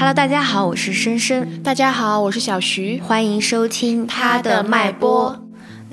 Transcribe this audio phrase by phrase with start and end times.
[0.00, 1.62] Hello，大家好，我是深深。
[1.62, 5.38] 大家好，我是小徐，欢迎收听他的脉搏。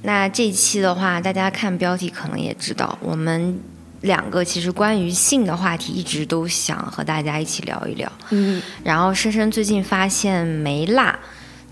[0.03, 3.59] 那这期的话，大家看标题可能也知道，我们
[3.99, 8.09] 两个其实关于性的话题一直都想和大家一起聊一聊。
[8.29, 11.19] 嗯，然后深深最近发现梅辣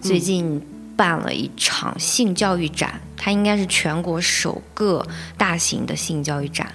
[0.02, 0.62] 最近
[0.98, 5.08] 办了一场性教育展，它应该是全国首个
[5.38, 6.70] 大型的性教育展，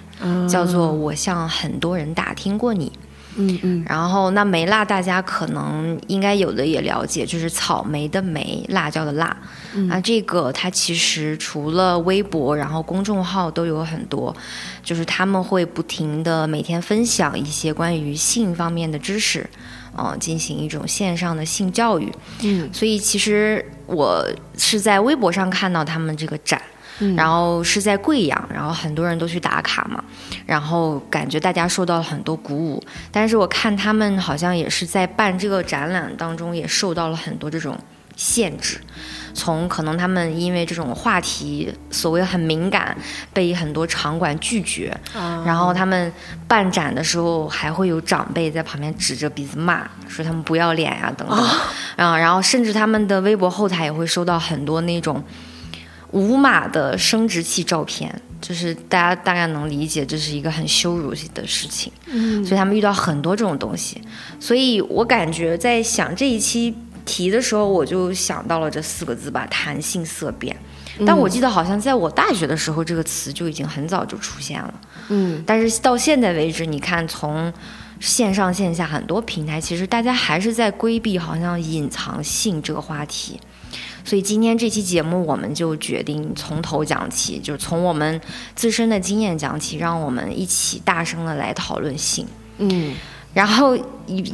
[0.49, 2.91] 叫做《我向很多人打听过你》。
[3.37, 9.35] 嗯嗯，然后那梅辣大家可能应该有的也了解，就是草莓的莓，辣椒的辣。
[9.87, 14.35] 那，这个它其实除了微博，然后公众号都有很多，
[14.83, 19.49] 就是他们会不停的每天分享一些关于性方面的知识，
[19.97, 22.11] 嗯，进行一种线上的性教育。
[22.43, 24.25] 嗯，所以其实我
[24.57, 26.61] 是在微博上看到他们这个展。
[27.15, 30.03] 然后是在贵阳，然后很多人都去打卡嘛，
[30.45, 32.83] 然后感觉大家受到了很多鼓舞。
[33.11, 37.77] 但是我看他们好像也是在办这个展览当中，也受到了很多这种
[38.15, 38.79] 限制。
[39.33, 42.95] 从可能他们因为这种话题所谓很敏感，
[43.31, 44.95] 被很多场馆拒绝。
[45.45, 46.11] 然后他们
[46.49, 51.37] 办展的时候，还会有长辈在旁边指着鼻子骂，说他们不要脸呀等等。
[51.95, 55.23] 啊，然后甚至他们的微博后台也会收到很多那种。
[56.11, 61.91] 无码的生殖器照片，就是大家大概能理解，这是一个很羞辱的事情。
[62.07, 64.01] 嗯，所以他们遇到很多这种东西，
[64.39, 70.55] 所以我感觉在想这一期题的时候，我就想到了这四个字吧：弹性色变。
[71.05, 74.73] 但我记得好像在我大学的时候，这个词就已经很早就出现了。
[75.07, 77.51] 嗯，但是到现在为止，你看从
[78.01, 83.39] 线上线下很多平台，其实大家还是在规避，好像隐藏性这个话题。
[84.03, 88.19] 所以今天这期节目，我们就决定从头讲起，就是从我们
[88.55, 92.25] 自身的经验讲起，让我们一起大声的来讨论性。
[92.57, 92.95] 嗯，
[93.33, 93.77] 然后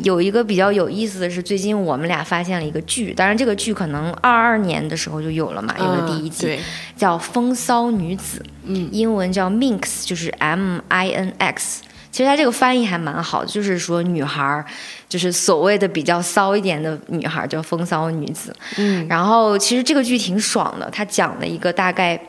[0.03, 6.59] 有一个比较有意思的是，最近我们俩发现了一个剧，当然这个剧可能二二年的时候就有了嘛，有了第一季，
[6.95, 11.81] 叫《风骚女子》，嗯，英文叫 Minx，就是 M I N X。
[12.17, 14.65] 其实它这个翻译还蛮好的，就是说女孩儿，
[15.07, 18.51] 就是所谓的比较骚一点的女孩儿，叫风骚女子。
[18.77, 22.19] 嗯，然后其实这个剧挺爽的，它讲了一个大概，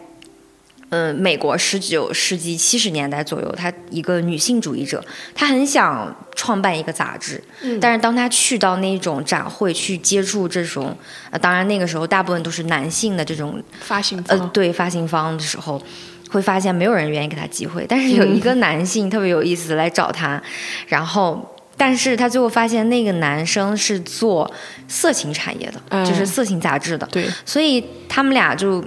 [0.91, 5.03] 嗯，美国十九世纪七十年代左右，她一个女性主义者，
[5.35, 10.95] 她很想创办一个杂志，嗯但是当她去到那种展会去接触这种，
[11.31, 15.81] 呃，当然那个时候大部分都是男性的这种发行方，呃，对发行方的时候。
[16.29, 20.43] 会发现没有人愿意给他机会，但是有一个男性特别有意思来找他，
[20.87, 24.51] 然后，但是他最后发现那个男生是做
[24.87, 28.85] 色情产业的，就是色情杂志的，对，所以他们俩就。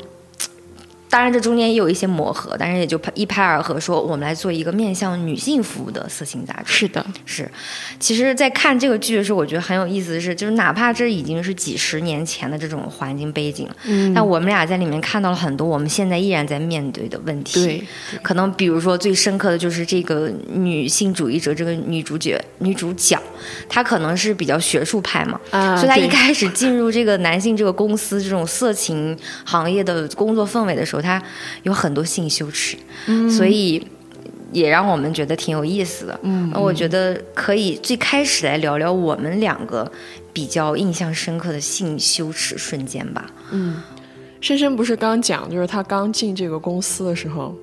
[1.11, 6.71] 当然，这中间也有一些磨合，但是也就一拍而合，说我们来做一个面向女性服务的色情杂志。
[6.71, 7.51] 是的，是。
[7.99, 17.61] 其实，在看这个剧的时候，我觉得很有意思的是，就是哪怕这已经是几十年前的这种环境背景，嗯，但我们俩在里面看到了很多我们现在依然在面对的问题。
[17.61, 17.83] 对，
[18.23, 23.21] 可能比如说最深刻的就是这个女性主义者，这个女主角、女主角，
[23.67, 31.00] 她可能是比较学术派嘛，啊，所以她一开始进入这个男性这个公司这种色情行业的工作氛围的时候。
[31.01, 31.21] 他
[31.63, 32.77] 有很多性羞耻，
[33.29, 33.85] 所以
[34.51, 36.19] 也让我们觉得挺有意思的。
[36.23, 39.91] 嗯，我觉得可以最开始来聊聊我们两个
[40.31, 43.29] 比较印象深刻的性羞耻瞬间吧。
[43.51, 43.81] 嗯，
[44.39, 47.55] 深深不是刚讲，就是他刚进这个公司的时候。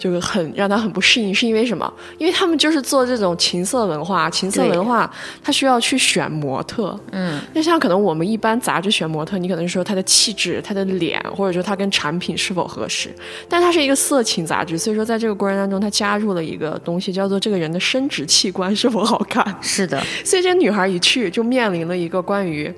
[0.00, 1.92] 就是很让他很不适应，是因为什么？
[2.16, 5.08] 因为他们就是做这种情色文化，情色文化
[5.44, 13.14] 他需要去选模特，嗯，就像可能我们一般杂志选模特，你可能说他的气质、他的脸，或者说他跟产品是否合适。
[13.46, 19.44] 但它是一个色情杂志，所以说在这个过程当中，他加入了一个东西，叫做这个人的生殖器官是否好看。
[19.60, 22.72] 是的，所以这女孩一去就面临了一个关于。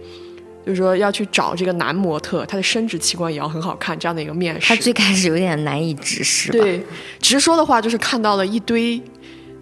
[0.64, 4.68] 就是说要去找这个男模特，他的生殖器官也要很好看，这样的一个面试。
[4.68, 6.52] 他最开始有点难以直视。
[6.52, 6.84] 对，
[7.20, 9.00] 直说的话就是看到了一堆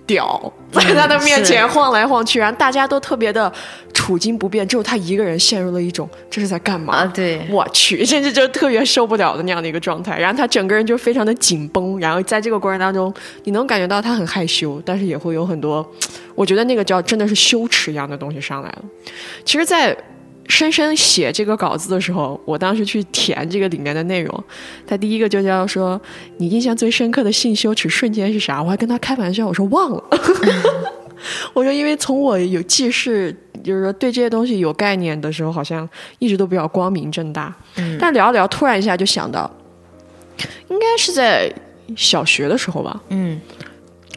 [0.07, 3.53] 屌在他的面前晃来晃去，然后大家都特别的
[3.95, 6.95] 处惊不变，只有他一个人陷入了一种这是在干嘛？
[6.95, 10.19] 啊，对，我去，甚至就特别受不了的那样的一个状态。
[10.19, 13.13] 然后他整个人就非常的紧绷，然后在这个过程当中，
[13.45, 15.89] 你能感觉到他很害羞，但是也会有很多，
[16.35, 18.83] 我觉得那个叫真的是羞耻一样的东西上来了。
[19.45, 19.97] 其实，在
[20.51, 24.45] 深深写这个稿子的时候，我当时去填这个里面的内容，
[24.87, 25.99] 他第一个就叫说
[26.39, 28.61] 你印象最深刻的性羞耻瞬间是啥？
[28.63, 30.05] 我还跟他开玩笑，我说忘了。
[31.55, 35.89] 我说因为从我有记事，就是说对这些东西有概念的时候，好像
[36.19, 37.55] 一直都比较光明正大。
[37.99, 39.51] 但聊一聊，突然一下就想到，
[40.69, 41.53] 应该是在
[41.95, 43.01] 小学的时候吧。
[43.11, 43.41] 嗯，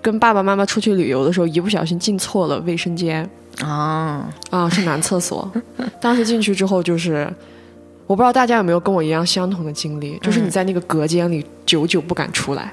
[0.02, 3.30] 跟爸爸妈妈出去旅游的时候，一不小心进错了卫生间。
[3.62, 5.50] 啊，啊，是男厕所。
[6.02, 7.28] 当时进去之后，就是
[8.08, 12.72] 我不知道大家有没有跟我一样相同的经历，就是你在那个隔间里久久不敢出来。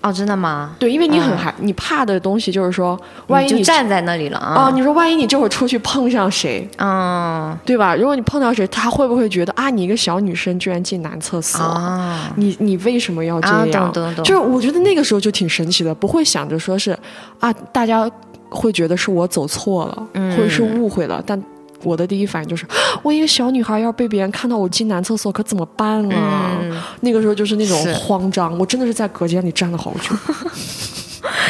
[0.00, 0.74] 哦，真的吗？
[0.80, 4.66] 对，因为你很害，你怕的东西就是说，万一你就站在那里了啊！
[4.66, 7.94] 哦，你说万一你这会儿出去碰上谁，嗯，对吧？
[7.94, 13.92] 如果你碰到谁，他会不会觉得啊，你一个小女生居然进男厕所，啊，你你为什么要这啊样？
[14.24, 16.98] 就是我觉得那个时候就挺神奇的，不会想着说是
[17.38, 18.10] 啊，大家
[18.52, 21.42] 会觉得是我走错了，嗯或者是误会了，但。
[21.84, 22.64] 我的第一反应就是，
[23.02, 26.56] 我一个小女孩要被别人看到我进男厕所，可怎么办啊？
[26.62, 30.14] 嗯那个时候就是那种慌张，我真的是在隔间里站了好久，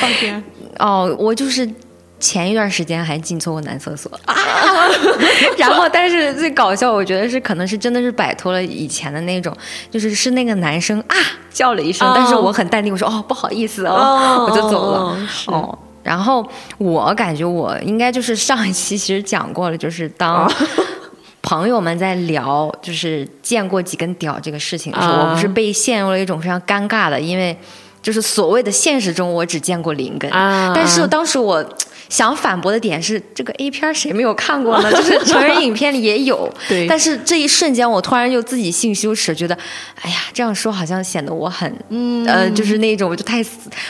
[0.00, 0.43] 半天。
[0.81, 1.70] 哦，我就是
[2.19, 4.34] 前一段时间还进错过男厕所啊，
[5.58, 9.54] 然后但是最搞笑，我觉得是可能是真的是摆脱了以前的那种，
[9.90, 11.16] 就是是那个男生啊
[11.52, 15.26] 叫了一声，哦但是我很淡定，我说哦不好意思哦，哦我就走了。
[15.28, 16.46] 是哦，然后
[16.78, 20.50] 我感觉我应该就是上一期其实讲过了，就是当
[21.43, 27.56] 朋友们在聊就是见过几根屌这个事情的时候，啊我不是被陷入了一种非常尴尬的，因为
[28.00, 31.64] 就是所谓的现实中我只见过零根，啊但是当时我。
[32.12, 34.93] 想反驳的点是，这个 A 片儿谁没有看过呢？
[34.93, 36.87] 就是成人影片里也有， 对。
[36.87, 39.56] 但是这一瞬间，我突然又自己性羞耻，觉得，
[40.03, 42.26] 哎呀，这样说好像显得我很，嗯。
[42.26, 43.43] 呃，就是那种就太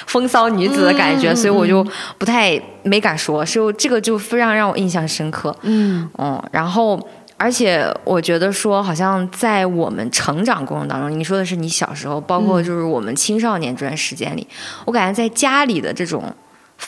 [0.06, 1.84] 风骚女子的感觉，所以我就
[2.16, 5.52] 不太没敢说，所以这个就非常让我印象深刻。
[5.62, 6.08] 嗯。
[6.16, 7.04] 嗯，然后
[7.36, 14.46] 而且我觉得说，好像在我们成长过程当中，你说的是你小时候，包括就是我们青少年这段时间里，
[14.84, 16.22] 我感觉在家里的这种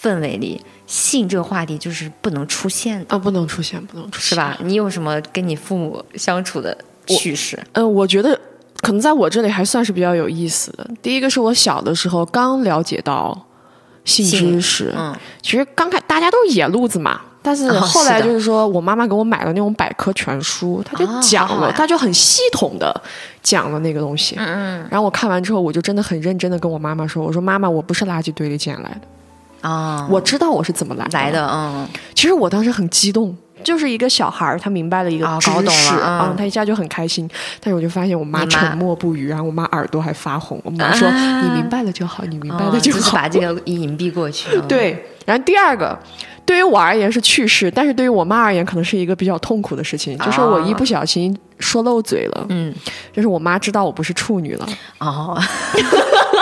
[0.02, 4.34] 氛围里，性这个话题就是不能出现的，啊，不能出现，不能出现，是？
[4.34, 4.56] 吧？
[4.62, 6.76] 你有什么跟你父母相处的
[7.06, 7.58] 趣事？
[7.72, 8.38] 嗯，我觉得
[8.80, 10.86] 可能在我这里还算是比较有意思的。
[11.00, 13.46] 第一个是我小的时候刚了解到
[14.04, 17.20] 性性知识，嗯其实刚开大家都是野路子嘛。
[17.46, 23.02] 但是哦后来就是说我妈妈给我买了那种百科全书，她就哦讲了，她就很系统的
[23.42, 24.34] 讲了那个东西。
[24.38, 29.00] 嗯嗯然后我看完之后，我就真的很认真的跟我妈妈说：“我说妈妈，我不是垃圾堆里捡来的，
[29.64, 37.28] 啊，我知道我是怎么来来的，嗯其实我当时很激动，就是一个小孩儿，他明白了一个知识嗯啊，他一下就很开心。
[37.60, 40.60] 但是我就发现我妈沉默不语，然后我妈耳朵还发红。
[40.64, 42.98] 我妈说：“啊你明白了就好，你明白哦了就好。
[42.98, 44.50] 就是把这个 隐蔽过去。
[44.54, 45.98] 嗯，对，然后第二个，
[46.46, 52.74] 对于我而言是趣事，但是对于我妈而言可能是一个比较痛苦的事情，就是我一不小心说漏嘴了，嗯，
[53.12, 54.68] 就是我妈知道我不是处女了，
[55.00, 55.40] 哦，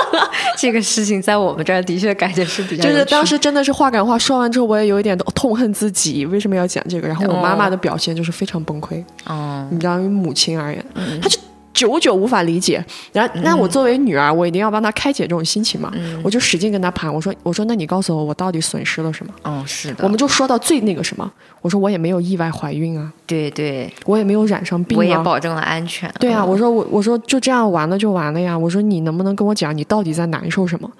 [0.63, 9.03] 这个事情在我们这儿的确感觉是比较就是当时真的是话赶话说完之后，我也有一点痛恨自己为什么要讲这个，然后我妈妈的表现就是非常崩溃。
[9.27, 10.85] 哦，你知道，于母亲而言，
[11.21, 11.37] 她就
[11.83, 12.85] 久久无法理解。
[13.13, 15.93] 然后，那我作为女儿，我一定要帮她开解这种心情嘛。
[16.23, 19.33] 我就使劲跟她盘，我说，我说，那你告诉我，我到底损失了什么？
[19.43, 21.31] 哦，是的，我们就说到最那个什么，
[21.61, 25.23] 我说我也没有意外怀孕啊，对对，我也没有染上病我也啊。
[25.23, 26.13] 保证了安全。
[26.21, 28.57] 对啊，嗯我说我我说就这样完了就完了呀。
[28.57, 30.91] 我说你能不能跟我讲你到底在难受什么？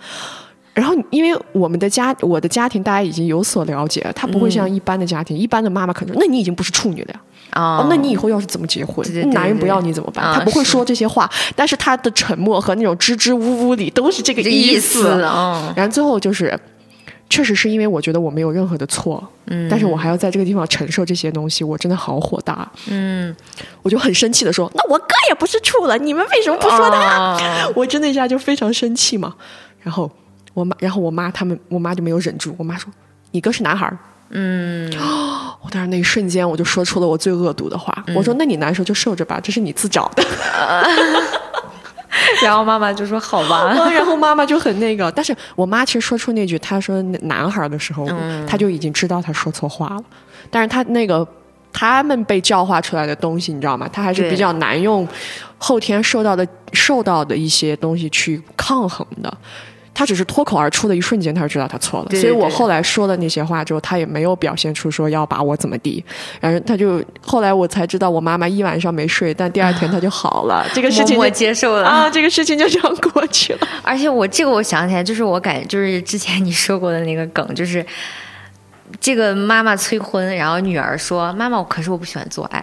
[0.75, 7.21] 然后，因为我们的家，我的家庭大家已经有所了解，他不会像一般的家庭，一般的妈妈可能说，那你已经不是处女了呀。
[7.55, 9.05] 哦哦，那你以后要是怎么结婚？
[9.07, 10.25] 对对对男人不要你怎么办？
[10.25, 16.59] 啊他不会说这些话，但是他的沉默和那种支支吾吾里都是这个这意思，嗯然后最后就是，
[17.29, 22.71] 确实是因为我觉得我没有任何的错，嗯，但是我还要在这个地方承受这些东西，我真的好火大。
[22.89, 23.35] 嗯，
[23.83, 27.39] 我就很生气的说：“那我哥也不是处了，你们为什么不说他？”哦
[27.77, 29.35] 我真的一下就非常生气嘛。
[29.81, 30.11] 然后
[30.55, 32.91] 我妈，然后我妈他们，我妈就没有忍住，我妈说
[33.33, 33.99] ：“你哥是男孩儿。”
[34.33, 34.91] 嗯，
[35.61, 37.93] 我当时那一瞬间，我就说出了我最恶毒的话。
[38.07, 40.25] 嗯我说：“那你难受就受着吧，这是你自找的。
[42.43, 50.03] 然后妈妈就说好吧，然后妈妈就很那个，但是我妈其实说出那句她说男孩的时候，嗯她就已经知道她说错话了。
[50.51, 51.27] 但是她那个
[51.73, 53.89] 他们被教化出来的东西，你知道吗？
[53.93, 55.07] 她还是比较难用
[55.59, 59.33] 后天受到的受到的一些东西去抗衡的。
[59.95, 62.07] 她只是脱口而出的一瞬间，他就知道他错了。
[62.09, 66.03] 对对所以我后来说的那些话之后，她也没有表现出说要把我怎么地。
[66.41, 70.67] 然后他就后来我才知道，我妈妈一晚上没睡，但第二天她就好了。
[70.73, 73.69] 这个事情默默就接受了啊，这个事情就这样过去了。
[73.85, 77.85] 而且我这个我想起来，就是我感就是之前你说过的那个梗，就是
[78.99, 82.61] 这个妈妈催婚，然后女儿说：“妈妈，可是我不喜欢做爱。”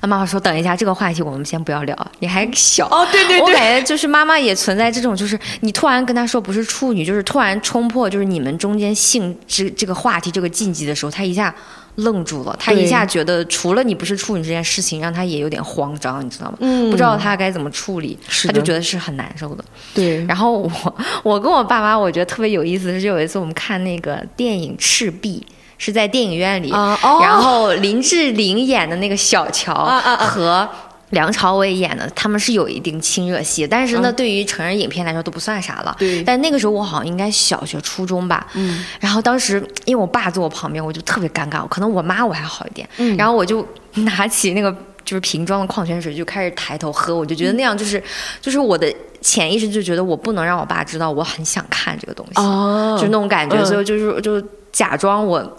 [0.00, 11.52] 啊，妈妈说：“等一下，这个话题我们先不要聊，你还小。”哦，对对我感觉就是妈妈也存在这种，就是你突然跟她说不是处女，就是突然冲破就是你们中间性这这个话题这个禁忌的时候，她一下
[11.96, 16.58] 愣住了，她一下觉得除了你不是处女这件事情，让她也有点慌张，你知道吗？
[16.60, 19.64] 嗯不知道她该怎么处理，她就觉得是很难受的。
[19.94, 25.44] 对，然后我我跟我爸妈，我觉得特别有意思的是，有一次我们看那个电影《赤壁》，
[25.78, 29.72] 是在电影院里，啊哦然后林志玲演的那个小乔
[30.18, 30.68] 和。
[31.12, 35.96] 梁朝伟演的，他们是有一定亲热戏，但是呢，对于成人影片来说都不算啥了。
[35.98, 38.46] 对但那个时候我好像应该小学、初中吧。
[38.52, 38.84] 嗯。
[39.00, 39.54] 然后当时
[39.86, 41.66] 因为我爸坐我旁边，我就特别尴尬。
[41.66, 42.86] 可能我妈我还好一点。
[42.98, 43.16] 嗯。
[43.16, 44.70] 然后我就拿起那个
[45.02, 47.16] 就是瓶装的矿泉水，就开始抬头喝。
[47.16, 48.02] 我就觉得那样就是，
[48.42, 52.32] 就是我的潜意识就觉得我不能让我爸知道我很想看这个东西。
[52.42, 54.38] 哦就那种感觉，嗯所以就是就
[54.70, 55.58] 假装我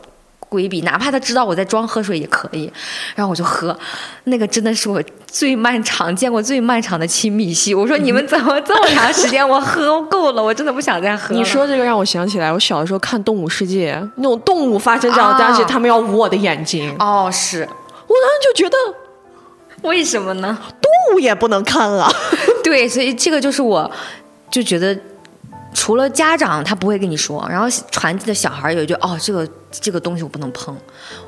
[0.49, 2.69] 规避，哪怕他知道我在装喝水也可以，
[3.15, 3.77] 然后我就喝，
[4.23, 7.73] 那个真的是我最漫长见过最漫长的亲密戏。
[7.73, 9.47] 我说你们怎么这么长时间？
[9.47, 11.39] 我喝够了，我真的不想再喝了。
[11.39, 18.77] 你说这个让我想起来，我小的时候看《动物世界》，那种动物发生这样的东西，啊他们要捂我的眼睛，哦，是我当时就觉得
[19.83, 20.57] 为什么呢？
[20.81, 22.11] 动物也不能看啊。
[22.63, 23.89] 对，所以这个就是我
[24.49, 24.97] 就觉得。
[25.73, 30.75] 除了家长他不会跟你说，然后传递的小孩也就哦，这个这个东西我不能碰，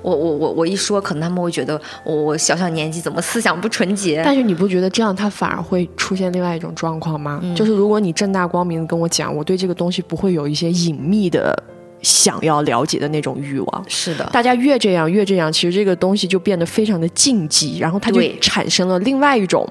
[0.02, 4.22] 我我我我一说，可能他们会觉得我我小小年纪怎么思想不纯洁？
[4.26, 7.42] 但是你不觉得这样他反而会出现另外一种状况吗？
[7.56, 11.56] 就是如果你正大光明的跟我讲，我对这个东西不会有一些隐秘的
[12.02, 13.86] 想要了解的那种欲望。
[13.88, 19.68] 是的，大家越这样越这样，其实这个东西就变得非常的禁忌，然后它就产生了另外一种，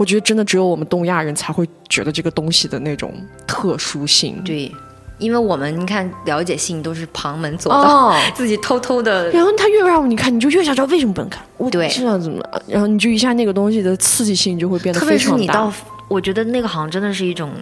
[0.00, 3.12] 我觉得真的只有我们东亚人才会觉得这个东西的那种
[3.46, 4.42] 特殊性。
[4.42, 4.72] 对，
[5.18, 9.30] 因为我们你看了解性都是旁门左道，哦， 自己偷偷的。
[9.30, 11.44] 然后他越让你看，你就越想知道为什么不能看。
[11.58, 12.42] 我对这样怎么？
[12.66, 15.36] 然后你就一下那个东西的刺激性就会变得非常大。
[15.36, 15.70] 是你到，
[16.10, 17.52] 我觉得那个好像真的是一种，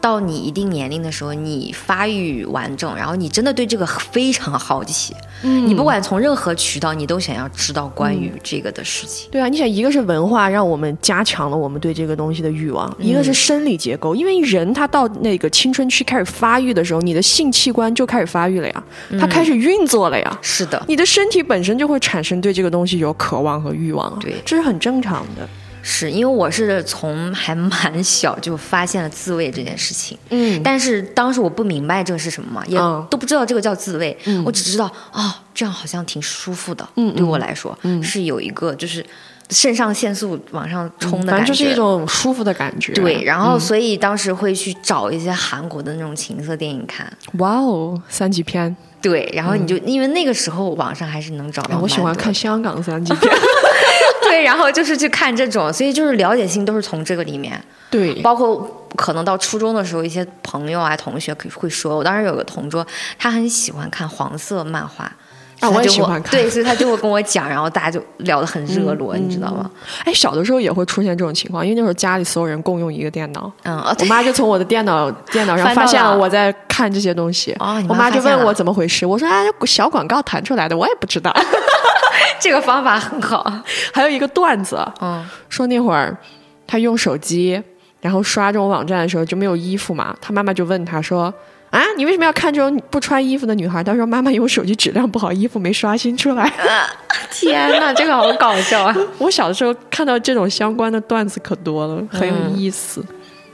[0.00, 9.28] 到你一定年龄的时候，你发育完整，然后你真的对这个非常好奇，嗯你不管从任何渠道，你都想要知道关于这个的事情。
[9.30, 18.82] 对啊，你想，一个是文化让我们加强了我们对这个东西的欲望，一个是生理结构，因为人他到那个青春期开始发育的时候，你的性器官就开始发育了呀，
[19.20, 20.38] 它开始运作了呀。
[20.40, 25.46] 是的，你的身体本身就会产生对这个东西有渴望和欲望啊，对这是很正常的。
[25.82, 39.04] 是因为我是从还蛮小就发现了自慰这件事情，嗯，但是当时我不明白这个是什么嘛，也嗯都不知道这个叫自慰，我只知道哦，这样好像挺舒服的，嗯对我来说、嗯是有一个就是
[39.50, 42.92] 肾上腺素往上冲的感觉，反正就是一种舒服的感觉。
[42.92, 53.32] 对，然后所以当时会去找一些韩国的那种情色电影看，哇哦，三级片，对，然后你就、因为那个时候网上还是能找到、哎我喜欢看，香港三级片。
[54.30, 57.60] 对，然后就是去看这种，所以就是了解性都是从这个里面。
[57.90, 62.86] 对，包括可能到初中的时候，一些朋友啊、同学可会说，我当时有个同桌，
[63.18, 65.10] 他很喜欢看黄色漫画。
[65.58, 69.70] 啊我也喜欢看对，所以他就会跟我讲，然后大家就聊得很热络，你知道吗？
[70.06, 81.30] 哎，小的时候也会出现这种情况，因为那时候家里所有人共用一个电脑，嗯，哦，我，妈就从我的电脑 电脑上发现了了我在看这些东西，哦妈我妈就问我怎么回事，我说啊，小广告弹出来的，我也不知道。
[82.38, 83.52] 这个方法很好。
[83.92, 86.16] 还有一个段子，嗯，说那会儿
[86.66, 87.62] 他用手机，
[88.00, 91.32] 然后刷这种网站的时候就没有衣服嘛，他妈妈就问他说。
[91.70, 93.80] 啊，你为什么要看这种不穿衣服的女孩？
[93.84, 96.52] 他说：“妈妈，因为手机质量不好，衣服没刷新出来。
[97.30, 103.04] 天哪，这个好搞笑啊！” 我小的时候看到这种相关的段子可多了，很有意思。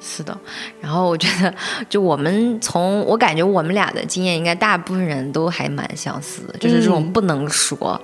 [0.09, 0.39] 是的，
[0.81, 1.53] 然后我觉得，
[1.89, 8.01] 就我们从我感觉我们俩的经验，应该大部分人都还蛮相似的，就是这种不能说，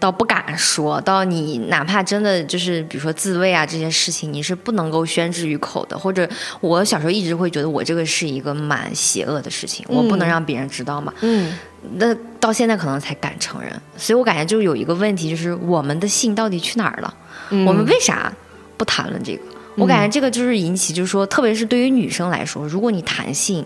[0.00, 5.96] 到不敢说，到你哪怕真的就是比如说自慰啊这些事情，你是不能够宣之于口的。
[5.96, 6.28] 或者
[6.60, 11.14] 我小时候一直会觉得我这个是一个蛮邪恶的事情，我不能让别人知道嘛。
[11.20, 11.56] 嗯，
[11.94, 17.14] 那到现在可能才敢承认，所以我感觉就有一个问题，就是我们的性到底去哪儿了？
[17.50, 18.32] 我们为啥
[18.76, 19.42] 不谈论这个？
[19.78, 23.64] 我感觉这个就是引起，就是说，特别是对于女生来说，如果你谈性，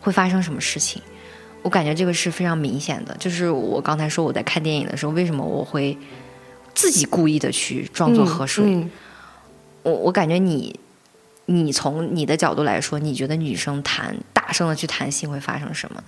[0.00, 1.00] 会发生什么事情？
[1.62, 3.14] 我感觉这个是非常明显的。
[3.18, 5.96] 就是我刚才说我在看电影的时候，为什么我会
[6.74, 8.64] 自己故意的去装作喝水？
[8.66, 8.90] 嗯
[9.82, 10.78] 我我感觉你，
[11.46, 16.04] 你从你的角度来说，你觉得女生谈大声的去谈性会发生什么呢？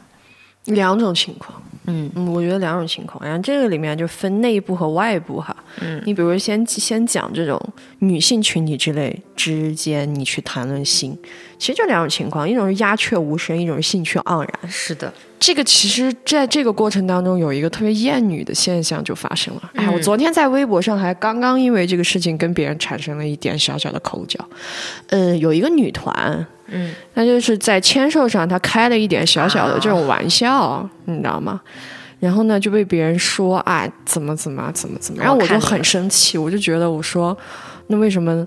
[0.66, 5.54] 两种情况，嗯嗯，我觉得两种情况，然后这个里面就分内部和外部哈。
[5.80, 7.60] 嗯，你比如先先讲这种
[7.98, 11.18] 女性群体之类之间，你去谈论性，
[11.58, 14.70] 其实就两种情况，一种是鸦雀无声，一种是兴趣盎然。
[14.70, 19.70] 是的，这个其实在这个过程当中有一个特别厌女的现象就发生了。
[19.74, 24.38] 哎，我昨天在微博上还刚刚因为这个事情跟别人产生了一点小小的口角。
[25.08, 31.60] 嗯，有一个女团，嗯，那就是在签售上他开了一点小小的这种玩笑，你知道吗？
[32.18, 37.36] 然后呢，就被别人说哎怎么怎么怎么怎么，然后我就很生气，我就觉得我说
[37.88, 38.46] 那为什么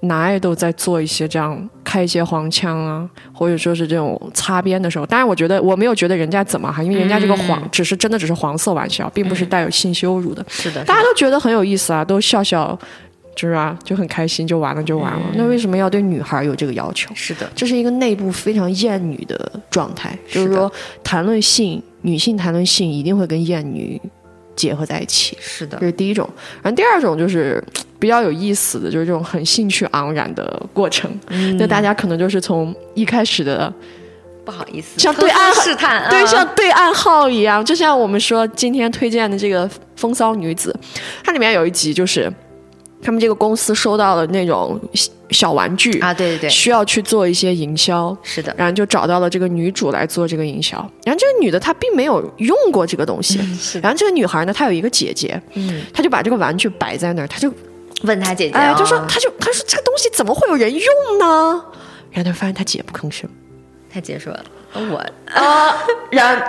[0.00, 12.76] 男爱豆在做一些这样开一些黄腔啊，或者说是这种擦边的时候，当然我觉得我没有觉得人家怎么哈，因为人家这个黄、只是真的只是黄色玩笑，并不是带有性羞辱的，是的，大家都觉得很有意思啊，都笑笑，
[13.34, 15.22] 就是啊，就很开心，就完了就完了。
[15.34, 17.12] 那为什么要对女孩有这个要求？
[17.14, 20.72] 是的，这是一个内部非常厌女的状态，就是的说
[21.02, 24.00] 谈论性，女性谈论性一定会跟厌女
[24.54, 25.36] 结合在一起。
[25.40, 26.28] 是的这，是第一种，
[26.62, 27.62] 然后第二种就是
[27.98, 31.10] 比较有意思的，就是这种很兴趣盎然的过程。
[31.28, 33.72] 嗯那大家可能就是从一开始的，
[34.44, 40.76] 不好意思，像对岸偷偷试探，对，啊像对暗号一样，就像我们说今天推荐的这个《风骚女子》，
[41.24, 42.30] 它里面有一集就是
[43.02, 48.16] 他们这个公司收到了那种小小玩具啊，对对对，需要去做一些营销。
[48.22, 57.52] 是的，然后就找到了这个女主来做这个营销，然后这个女的她并没有用过这个东西， 是，然后这个女孩呢，她有一个姐姐，嗯，她就把这个玩具摆在那儿，她就
[58.02, 61.64] 问她姐姐哎，啊，就说她就她说这个东西怎么会有人用呢？
[62.12, 63.28] 然后她发现她姐不吭声。
[63.92, 64.32] 她姐说
[64.74, 64.96] 我。
[65.34, 65.76] 啊，
[66.10, 66.42] 然后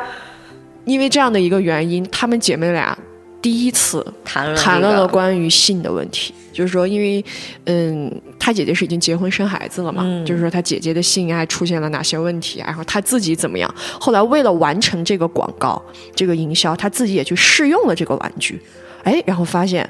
[0.86, 2.98] 因为这样的一个原因，她们姐妹俩
[3.44, 7.24] 第一次谈论谈论了关于性的问题，就是说，因为
[7.66, 8.10] 嗯，
[8.40, 10.26] 他姐姐是已经结婚生孩子了嘛，嗯。
[10.26, 13.70] 就是说他姐姐的性爱出现了哪些问题，然后他自己怎么样。
[14.00, 15.80] 后来为了完成这个广告、
[16.16, 18.58] 这个营销，他自己也去试用了这个玩具，
[19.04, 19.88] 哎，然后发现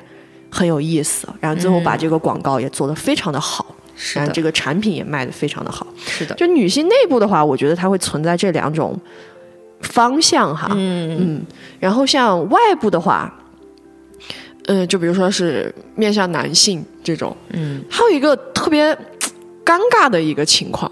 [0.49, 3.75] 很有意思，然后最后把这个广告也做得非常的好，嗯。
[3.95, 5.85] 是的，然后这个产品也卖得非常的好。
[6.03, 8.99] 是的，就女性内部的话，我觉得它会存在这两种
[9.81, 11.15] 方向哈，嗯。
[11.19, 11.45] 嗯，
[11.79, 13.31] 然后像外部的话，
[14.65, 18.93] 呃，就比如说是面向男性这种，嗯，还有一个特别
[19.65, 20.89] 尴尬的一个情况，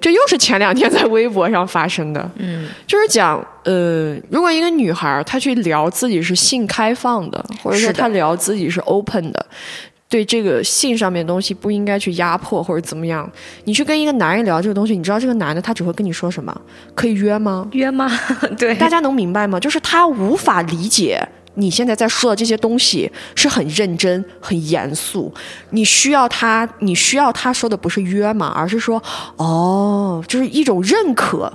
[0.00, 9.46] 这又是前两天在微博上发生的，嗯，就是讲，呃，如果一个女孩儿她去聊自己是性开放的，或者说是她聊自己是 open 的。
[10.08, 13.30] 对这个性上面的东西不应该去压迫或者怎么样，
[13.62, 16.60] 你去跟一个男人聊这个东西，你知道这个男的他只会跟你说什么？
[16.96, 17.68] 可以约吗？
[17.70, 18.10] 约吗？
[18.58, 19.60] 对，大家能明白吗？
[19.60, 25.32] 就是他无法理解你现在在说的这些东西是很认真、很严肃。
[25.70, 28.52] 你需要他，你需要他说的不是约嘛？
[28.56, 29.02] 而是说，
[29.36, 31.52] 哦，就是一种认可，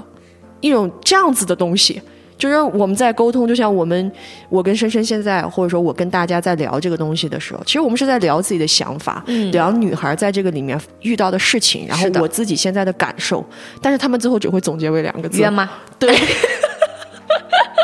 [0.60, 2.02] 一种这样子的东西。
[2.38, 4.12] 就是我们在沟通，就像我们
[4.50, 13.44] 我跟深深现在，或者说我跟大家在聊这个东西的时候，其实我们是在聊自己的想法，嗯聊女孩在这个里面遇到的事情，然后我自己现在的感受。
[13.82, 15.72] 但是他们最后只会总结为两个字：约吗？
[15.98, 16.14] 对。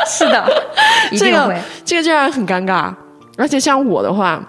[0.06, 0.71] 是的，一
[1.16, 2.94] 这个，这个就让人很尴尬。
[3.36, 4.42] 而且像我的话，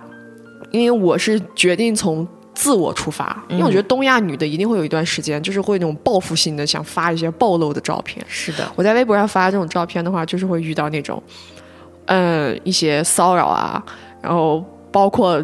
[0.72, 8.26] 因为我是决定从自我出发，因为我觉得东亚女的一定会有一段时间，就是会那种报复性的想发一些暴露的照片。
[8.28, 11.22] 是的，我在微博上发这种照片的话，就是会遇到那种，
[12.06, 13.84] 嗯，一些骚扰啊，
[14.22, 15.44] 然后包括。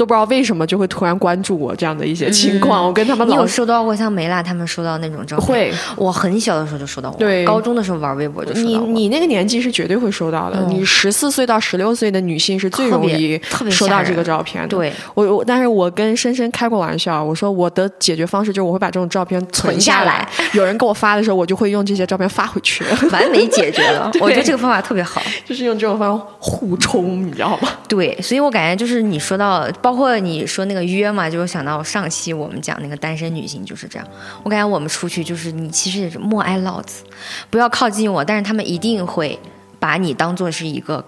[0.00, 5.46] 都不知道为什么就会突然关注我这样的一些情况，我跟他们老你有收到过像梅拉他们收到那种照片？
[5.46, 8.88] 会，我很小的时候就收到过，对高中的时候玩微博就收你到过。
[8.88, 10.56] 你那个年纪是绝对会收到的。
[10.58, 13.38] 嗯你十四岁到十六岁的女性是最容易
[13.70, 14.68] 收到这个照片的。
[14.68, 24.10] 对，我我，但是我跟深深开过玩笑，我说我的解决方式就是我会把这种照片存存下来，有人给我发的时候，我就会用这些照片发回去，完美解决了。
[24.20, 25.20] 我觉得这个方法特别好。
[25.44, 27.68] 就是用这种方法互冲，你知道吗？
[27.88, 34.08] 对，所以我感觉就是你说到，包括你说那个约嘛，就想到上期我们讲那个单身女性就是这样。
[34.44, 37.02] 我感觉我们出去就是你其实也是莫挨老子，
[37.50, 39.36] 不要靠近我，但是他们一定会
[39.80, 41.04] 把你当做是一个。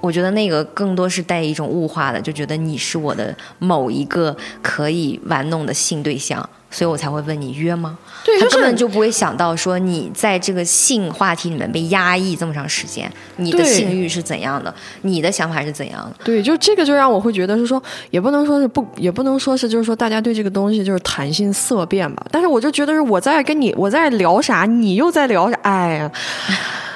[0.00, 7.96] 我觉得那个更多是带一种物化的，就觉得你是我的某一个可以玩弄的性对象，所以我才会问你约吗？
[8.24, 16.24] 对，他就是根本就不会想到说你在这个性话题里面被压抑这么长时间，你的性欲是怎样的，你的想法是怎样的。
[16.24, 22.26] 对，就这个就让我会觉得是说，也不能说是不，也不能说是就是说大家对这个东西就是谈性色变吧。
[22.32, 26.10] 但是我就觉得是我在跟你我在聊啥，你又在聊啥，哎呀，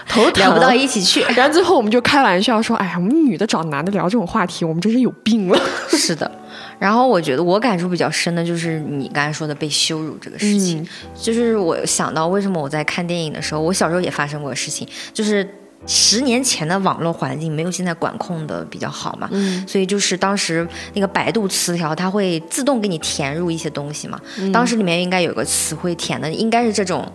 [0.09, 1.21] 头疼聊不到一起去。
[1.37, 5.61] 然后最后我们就开玩笑说：“哎呀，我们女的找男的聊这种话题，我们真是有病了。
[5.91, 6.31] 是的，
[6.79, 15.49] 然后我觉得我感触比较深的就是你刚才说的被羞辱这个事情，就是我想到为什么我在看电影的时候，我小时候也发生过事情，就是。
[15.87, 19.65] 十年前的网络环境没有现在管控的比较好嘛，嗯。
[19.67, 24.21] 所以就是当时那个百度词条它会自动给你填入一些东西嘛，
[24.53, 27.11] 当时里面应该有个词汇填的应该是这种，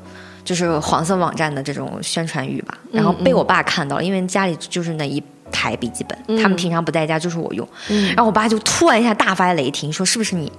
[0.45, 5.21] 就是黄色网站的这种宣传语吧，然后被我爸看到了，因为家里就是那一
[5.54, 10.52] 台笔记本，他们平常不在家，就是我用，然后我爸就突然一下大发雷霆，说是不是你，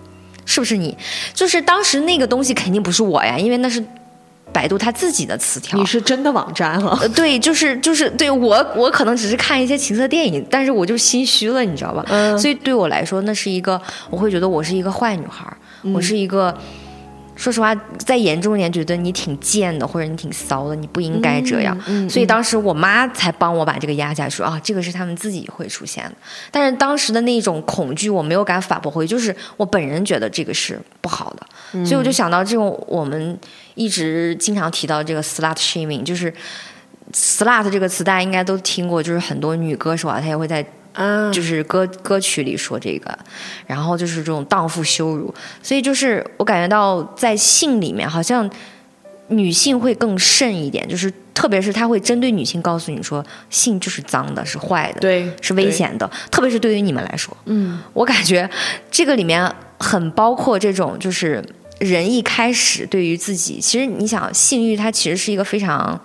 [0.46, 0.96] 是不是你？
[1.34, 3.84] 就是当时那个东西肯定不是我呀，因为那是
[4.52, 5.84] 百度他自己的词条你。
[5.84, 12.04] 是真的网站了、呃，对，就是就是对我，我可能只是看一些情色电影，但是我就心虚了，你知道吧？
[12.08, 15.56] 嗯所以对我来说，那是一个，我会觉得我是一个坏女孩儿，
[15.92, 16.56] 我是一个。
[17.36, 21.76] 说实话，再严重一点，觉得你挺贱的，或者你挺骚的，你不应该这样。
[22.08, 26.12] 所以当时我妈才帮我把这个压下，说啊，这个是他们自己会出现的。
[26.50, 31.84] 但是当时的那种恐惧，我没有敢反驳回去，就是我本人觉得这个是不好的。
[31.84, 33.38] 所以我就想到这种我们
[33.74, 36.32] 一直经常提到这个 slut shaming，就是
[37.12, 40.64] slut 这个词，大家应该都听过，就是很多女歌手啊，她也会在。
[40.94, 43.16] 嗯，就是歌歌曲里说这个，
[43.66, 48.48] 然后就是这种荡妇羞辱，所以就是我感觉到在性里面，好像
[49.28, 58.48] 女性会更甚一点，就是特别是他会针对女性告诉你说，性就是脏的，是坏的，对，是危险的，特别是对于你们来说，嗯，我感觉
[58.90, 61.44] 这个里面很包括这种，就是
[61.80, 66.00] 人一开始对于自己，其实你想性欲它其实是一个非常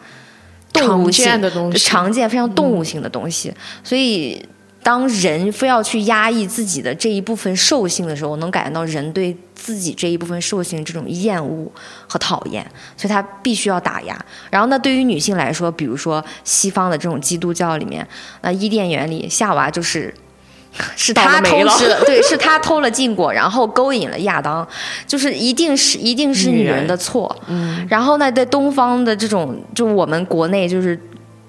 [0.74, 4.44] 动物性的东西，常见非常动物性的东西，所以。
[4.82, 11.70] 当人非要去压抑自己的这一部分兽性的时候，我能感觉到人对自己这一部分兽性这种厌恶
[12.08, 12.66] 和讨厌，
[12.96, 14.18] 所以他必须要打压。
[14.50, 18.08] 然后呢，对于女性来说，比如说西方的这种基督教里面，
[18.42, 20.14] 那伊甸园里夏娃就是
[20.96, 24.66] 是他偷吃了，对，是他偷了禁果，然后勾引了亚当，
[25.06, 27.36] 就是一定是一定是女人的错。
[27.48, 30.98] 嗯，然后呢，在东方的这种，就我们国内就是。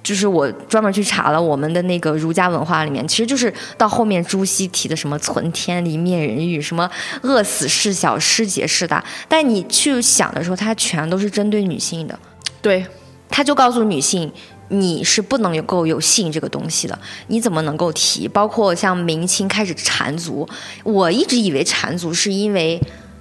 [0.03, 6.91] 就是我专门去查了我们的那个儒家文化里面，其实就是到后面朱熹提的什么“存天理，灭人欲”，什么
[7.23, 12.19] “饿死事小，失节事大”，但你去想的时候，它全都是针对女性的。
[12.63, 12.87] 对，
[13.29, 14.33] 他就告诉女性，
[14.69, 18.27] 你是不能够有性这个东西的，你怎么能够提？
[18.27, 20.49] 包括像明清开始缠足，
[20.83, 22.81] 我一直以为缠足是因为。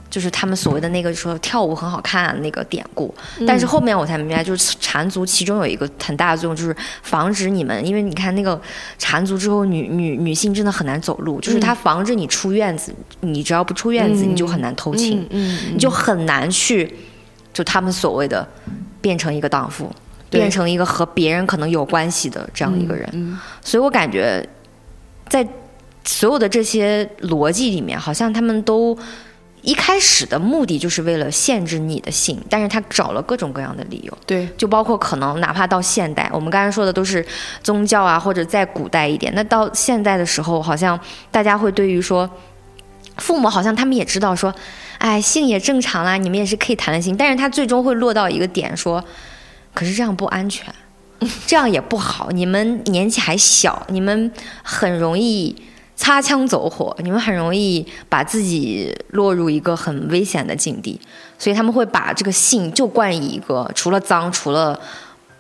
[0.10, 3.14] 就是他们所谓的那个说跳舞很好看那个典故，
[3.46, 8.60] 但是后面我才明白，就是缠足其中有一个很大的作用，就是防止你们，因为你看那个
[8.98, 16.92] 缠足之后，女女女性真的很难走路，就是它防止你出院子，你只要不出院子，你就很难偷情，你就很难去，
[17.54, 18.48] 就他们所谓的
[19.02, 19.94] 变成一个荡妇，
[20.32, 24.44] 变成一个和别人可能有关系的这样一个人，所以我感觉
[25.28, 25.48] 在
[26.04, 28.98] 所有的这些逻辑里面，好像他们都。
[29.62, 37.26] 一开始的目的就是为了限制你的性，但是他找了各种各样的理由，对，就包括可能哪怕到现代，我们刚才说的都是
[37.62, 40.98] 宗教啊，或者再古代一点，那到现在的时候，好像
[41.30, 42.30] 大家会对于说，
[43.18, 44.54] 父母好像他们也知道说，
[44.98, 49.04] 哎，性也正常啦，你们也是可以谈的性，但是他最终会落到一个点说，
[49.74, 50.74] 可是这样不安全，
[51.46, 54.32] 这样也不好，你们年纪还小，你们
[54.64, 55.56] 很容易。
[56.00, 60.98] 擦枪走火，你们很容易把自己落入一个很危险的境地，
[61.38, 64.80] 所以他们会把这个性就冠以一个除了脏、除了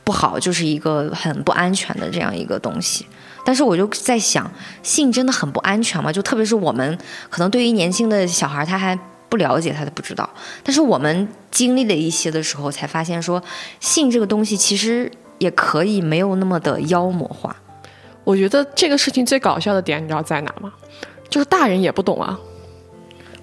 [0.04, 3.06] 不好，就是一个很不安全的这样一个东西。
[3.45, 4.52] 但是我就在想，
[4.84, 6.12] 性真的很不安全吗？
[6.12, 6.98] 就特别是我们
[7.30, 10.30] 可能对于年轻的小孩，他还不了解，他都不知道。
[10.62, 13.41] 但是我们经历了一些的时候，才发现说，
[13.80, 17.56] 性这个东西其实也可以没有那么的妖魔化。
[18.24, 20.72] 我觉得这个事情最搞笑的点，你知道在哪吗？
[21.30, 22.40] 就是大人也不懂啊，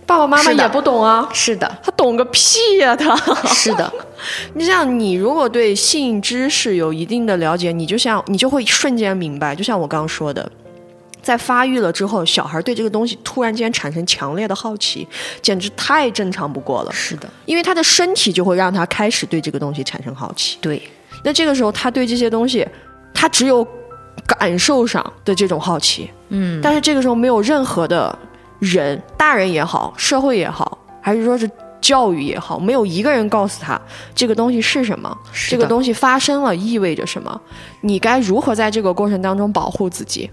[0.05, 1.29] 爸爸妈妈也不懂啊。
[1.33, 2.97] 是的，他懂个屁呀！
[2.97, 3.93] 他是的。
[4.55, 9.55] 你像你如果对性知识有一定的了解，你就像你就会瞬间明白。
[9.55, 10.51] 就像我刚刚说的，
[11.23, 15.07] 在发育了之后，小孩对这个东西突然间产生强烈的好奇，
[15.41, 16.93] 简直太正常不过了。
[16.93, 20.59] 是的，因为他的身体就会让他开始对这个东西产生好奇。
[20.61, 20.83] 对。
[21.23, 22.67] 那这个时候，他对这些东西，
[23.15, 23.67] 他只有。
[24.27, 28.17] 感受上的这种好奇，嗯，但是这个时候没有任何的
[28.59, 31.49] 人，大人也好，社会也好，还是说是
[31.81, 33.81] 教育也好，没有一个人告诉他
[34.15, 35.17] 这个东西是什么，
[35.49, 37.41] 这个东西发生了意味着什么，
[37.83, 40.29] 你该如何在这个过程当中保护自己。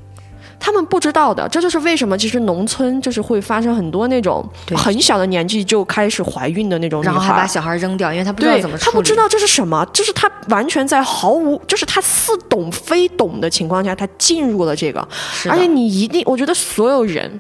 [0.66, 4.42] 他们不知道的，这就是为什么其实农村就是会发生很多那种
[4.74, 15.06] 很小的年纪就开始怀孕的那种然后还把小孩扔掉，因为他不知道怎么他不知道这是什么，就是他完全在毫无，就是他似懂非懂的情况下，他进入了这个。
[15.50, 17.38] 而且你一定，我觉得所有人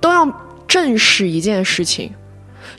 [0.00, 0.26] 都要
[0.66, 2.10] 正视一件事情。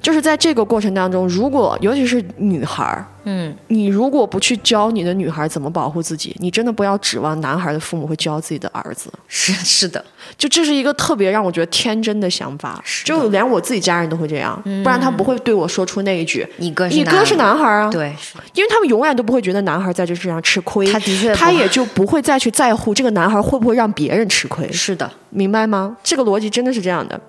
[0.01, 9.11] 就是在这个过程当中，如果尤其是女孩儿，嗯，你如果不去教你的女孩怎么保护自己，你真的不要指望男孩的父母会教自己的儿子。
[9.27, 10.03] 是是的，
[10.37, 18.15] 就这是一个特别让我觉得天真的想法，就连我自己家人都会这样，不然他不会对我说出那一句：“你哥你哥是男孩啊。”对，
[18.53, 24.71] 因为他们永远都不会觉得男孩在这世上吃亏，他的确，他也就不会再去在乎这个男孩会不会让别人吃亏。
[24.71, 25.97] 是的，明白吗？
[26.01, 27.19] 这个逻辑真的是这样的。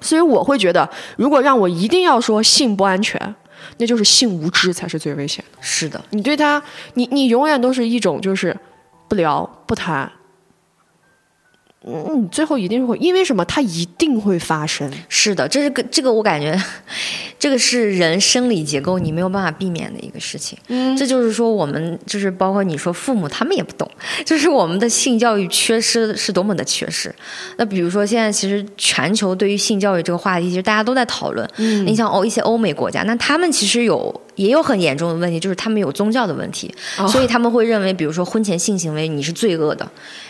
[0.00, 3.34] 所以我会觉得，如果让我一定要说性不安全，
[3.78, 5.58] 那就是性无知才是最危险的。
[5.60, 6.62] 是的，你对他，
[6.94, 8.56] 你你永远都是一种就是
[9.08, 10.10] 不聊不谈，
[11.86, 13.44] 嗯，最后一定会，因为什么？
[13.46, 14.90] 它一定会发生。
[15.08, 16.54] 是的，这是个这个，我感觉，
[17.38, 20.58] 这个是人生理结构你没有办法避免的一个事情。
[20.68, 23.90] 嗯，这就是说，我们就是包括你说父母他们也不懂，
[24.26, 27.14] 就是我们的性教育缺失是多么的缺失。
[27.56, 31.48] 那比如说现在其实全球对于性教育这个话题，其实大家都在讨论。
[31.56, 36.74] 嗯，你像欧一些欧美国家，那他们其实有也有很严重的问题，就是他们有宗教的问题，
[37.06, 39.86] 所以他们会认为，比如说婚前性行为你是罪恶的，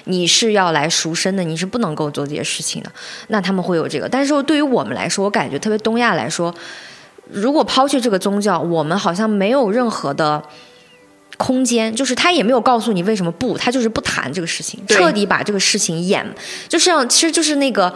[0.07, 1.45] 你是要来赎身的。
[1.45, 2.91] 你是不能够做这些事情的，
[3.29, 4.09] 那他们会有这个。
[4.09, 6.53] 但是对于我们来说，我感觉特别东亚来说，
[7.31, 10.43] 如果抛弃这个宗教，我们好像没有任何的
[11.37, 16.27] 空间，就是他也没有告诉你为什么不，他就是不谈这个事情，彻底把这个事情演，
[16.69, 17.95] 就是像其实就是那个。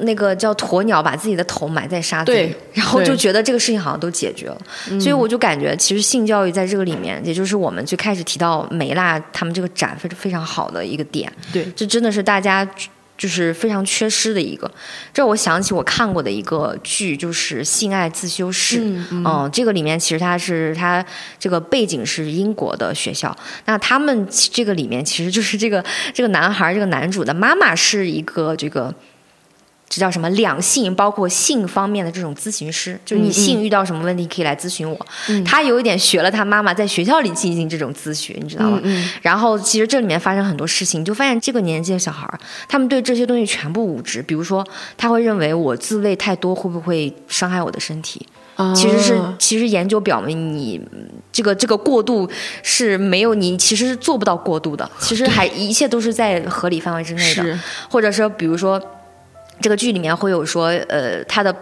[0.00, 4.60] 那个叫鸵鸟把自己的头埋在沙子里，然后就觉得这个事情好像都解决了，
[5.00, 12.66] 所以我就感觉其实性教育在这个里面，也就是我们最开始提到梅拉他们这个展非常非常好的一个点，对，这真的是大家
[13.16, 14.70] 就是非常缺失的一个。
[15.12, 21.04] 这我想起我看过的一个剧，就是《性爱自修室》，嗯，这个里面其实它是它
[21.38, 23.36] 这个背景是英国的学校，
[23.66, 25.84] 那他们这个里面其实就是这个
[26.14, 28.94] 这个男孩这个男主的妈妈是一个这个。
[29.90, 30.30] 这叫什么？
[30.30, 35.06] 两性包括性方面的这种咨询师，就是你性遇到什么问题可以来咨询我。
[35.44, 38.80] 他有一点学了他妈妈在学校里进行这种咨询，你知道吗？
[39.20, 44.22] 然后其实这里面发生很多事情，就发现这个年纪的小孩儿，他们对这些东西全部无知。
[44.22, 44.64] 比如说，
[44.96, 48.24] 他会认为我自慰太多会不会伤害我的身体？
[48.76, 50.80] 其实是，其实研究表明，你
[51.32, 52.30] 这个这个过度
[52.62, 54.88] 是没有，你其实是做不到过度的。
[55.00, 57.58] 其实还一切都是在合理范围之内的，
[57.90, 58.80] 或者说，比如说。
[59.60, 61.54] 这个剧里面会有说，呃，他的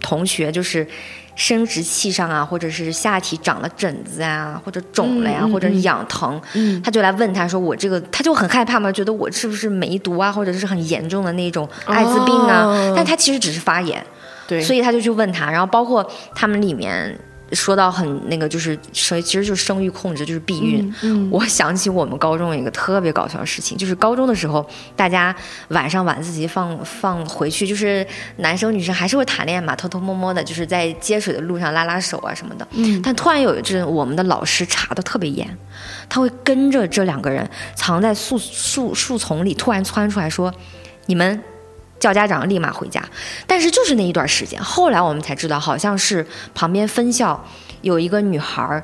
[0.00, 0.86] 同学就是
[1.34, 6.40] 生殖器上啊，或者是下体长了疹子啊，或者肿了呀，或者是痒疼，
[6.84, 12.92] 他就来问他说：“我这个，他就很害怕嘛，觉得我是不是梅毒啊，或者是很严重的那种艾滋病啊？
[12.94, 14.04] 但他其实只是发炎，
[14.46, 17.18] 对，所以他就去问他，然后包括他们里面。”
[17.52, 20.92] 说到很那个，就是生，其实就是生育控制，就是避孕。
[21.02, 25.34] 嗯，我想起我们高中一个特别搞笑的事情，就是高中的时候，大家
[25.68, 28.06] 晚上晚自习放放回去，就是
[28.38, 32.66] 男生女生还是会谈恋爱嘛，偷偷摸摸的，就是在接水的路上拉拉手啊什么的。
[32.72, 35.56] 嗯，但突然有一阵，我们的老师查的特别严，
[36.08, 40.52] 他会跟着这两个人藏在树树树丛里，突然窜出来说
[41.06, 41.42] ：“你们。”
[41.98, 43.02] 叫家长立马回家，
[43.46, 47.42] 但是就是那一段时间，后来我们才知道，好像是旁边分校
[47.80, 48.82] 有一个女孩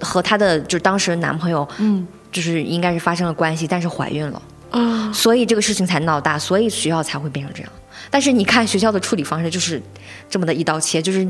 [0.00, 7.72] 和她的就当时的男朋友，嗯，就是应该是发生了关系，但是怀孕了啊，所以这个事情才闹大，所以学校才会变成这样。
[8.10, 9.80] 但是你看学校的处理方式就是
[10.28, 11.26] 这么的一刀切，就是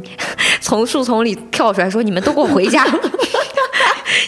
[0.61, 2.85] 从树丛里跳出来说：“你们都给我回家。”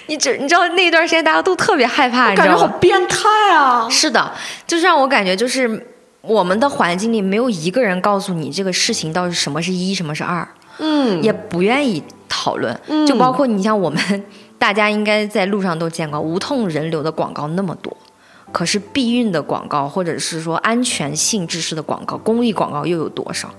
[0.06, 3.88] 你知你知道那一段时间大家都特别害怕，感觉好变态啊！
[3.90, 4.32] 是的，
[4.66, 5.88] 就是让我感觉就是。
[6.22, 10.46] 我们的环境里没有一个人告诉你这个事情到底什么是一，什么是二，
[10.78, 14.24] 嗯，也不愿意讨论，嗯，就包括你像我们，
[14.58, 17.96] 大家应该在路上都见过无痛人流的广告那么多，
[18.52, 23.50] 可是避孕的广告或者是说安全性知识的广告、公益广告又有多少？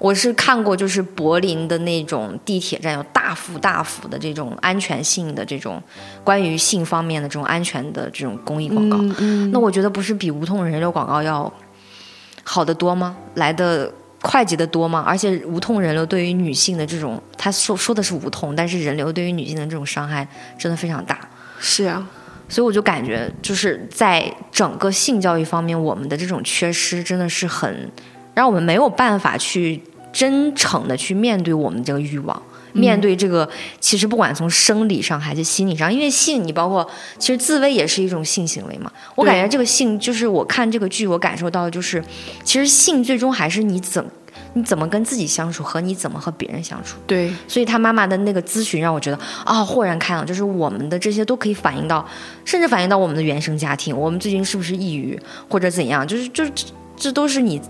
[0.00, 5.80] 我是看过，就是柏林的那种地铁站有大幅大幅的这种安全性的这种
[6.24, 8.96] 关于性方面的这种安全的这种公益广告。
[9.18, 11.52] 嗯那我觉得不是比无痛人流广告要
[12.52, 13.16] 好得多吗？
[13.34, 15.04] 来的快捷的多吗？
[15.06, 20.26] 而且无痛人流对于女性的这种，他说说的是无痛，但是人流对于女性的这种伤害
[20.58, 21.20] 真的非常大。
[21.60, 22.04] 是啊，
[22.48, 27.88] 所以我就感觉就是在整个性教育方面，我们的这种缺失真的是很
[28.34, 29.80] 让我们没有办法去。
[30.12, 33.48] 真诚的去面对我们这个欲望，面对这个，
[33.80, 38.90] 其实不管从生理上还是心理上，因为性，你包括其实自慰也是一种性行为嘛。
[39.14, 42.02] 我感觉这个性，就是我看这个剧，我感受到就是，
[42.44, 44.04] 其实性最终还是你怎
[44.54, 46.96] 你怎么跟自己相处和你怎么和别人相处。
[47.06, 52.06] 对，所以他妈妈的那个咨询让我觉得啊，豁然开朗，就是我们的这些都可以反映到，
[52.44, 56.52] 甚至反映到我们的原生家庭，我们最近是不是抑郁或者怎样，就是就是
[56.96, 57.60] 这都是你。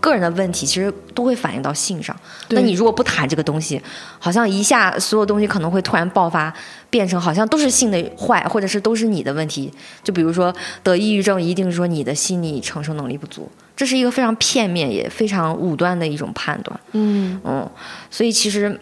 [0.00, 2.14] 个人的问题其实都会反映到性上。
[2.50, 3.80] 那你如果不谈这个东西，
[4.18, 6.52] 好像一下所有东西可能会突然爆发，
[6.88, 9.72] 变成好像都是性的坏，或者是都是你的问题。
[10.02, 16.80] 就比如说得抑郁症，一定说你的心理承受能力不足，这是一个非常片面也非常武断的一种判断。
[16.92, 17.70] 嗯嗯，
[18.10, 18.80] 所以其实，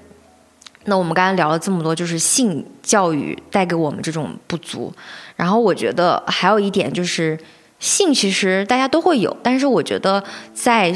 [0.84, 4.92] 那我们刚才聊了这么多，就是性教育带给我们这种不足。
[5.34, 7.38] 然后我觉得还有一点就是。
[7.78, 10.22] 性其实大家都会有，但是我觉得
[10.54, 10.92] 在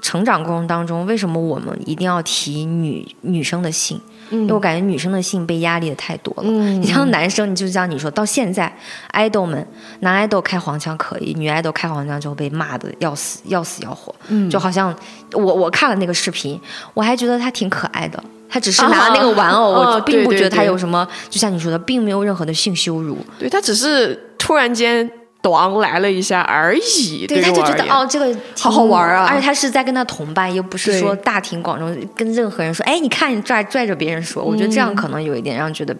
[0.00, 4.00] 成长过程当中，为什么我们一定要提女女生的性？
[4.30, 6.50] 因为我感觉女生的性被压力的太多了。
[6.50, 8.74] 你像男生，你就像你说到现在，
[9.08, 9.64] 爱豆们
[10.00, 14.14] 男爱豆开黄腔可以，女爱豆开黄腔就被骂的要死要死要活。
[14.50, 14.94] 就好像
[15.34, 16.58] 我我看了那个视频，
[16.94, 18.22] 我还觉得他挺可爱的。
[18.48, 23.18] 他只是拿那个玩偶，我并不觉得他有什么，就像你说的，并没有任何的性羞辱。
[23.38, 25.08] 对他只是突然间。
[25.42, 29.26] 短来了一下而已，对，他就觉得哦，这个好好玩啊！
[29.28, 35.92] 而且他是在跟他同伴，又不是说大庭广众跟任何人说，哎，你看你拽拽着别人说，我觉得这样可能有一点让人觉得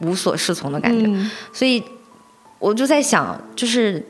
[0.00, 1.10] 无所适从的感觉。
[1.50, 1.82] 所以
[2.58, 4.04] 我就在想，就是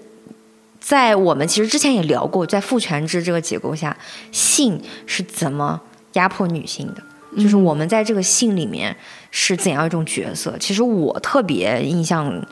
[0.81, 3.97] 在我们其实之前也聊过，在父权制这个结构下，
[4.33, 5.81] 性是怎么
[6.15, 7.03] 压迫女性的？
[7.41, 8.97] 就是我们在这个性里面
[9.31, 10.57] 是怎样一种角色？
[10.59, 12.45] 其实我特别印象。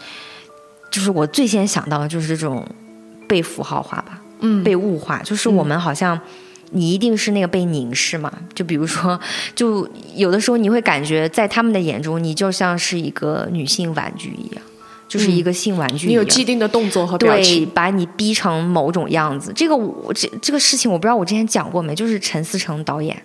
[0.93, 2.65] 就是我最先想到的就是这种
[3.27, 5.21] 被符号化吧，嗯，被物化。
[5.25, 6.21] 就是我们好像
[6.71, 8.31] 你一定是那个被凝视嘛。
[8.55, 9.19] 就比如说，
[9.55, 14.63] 就有的时候你会感觉在他们的眼中，你就像是一个女性玩具一样，
[15.09, 16.09] 就是一个性玩具。
[16.09, 19.51] 你有既定的动作和表情，对，把你逼成某种样子。
[19.57, 21.95] 这个我这这个事情我不知道我之前讲过没？
[21.95, 23.21] 就是陈思诚导演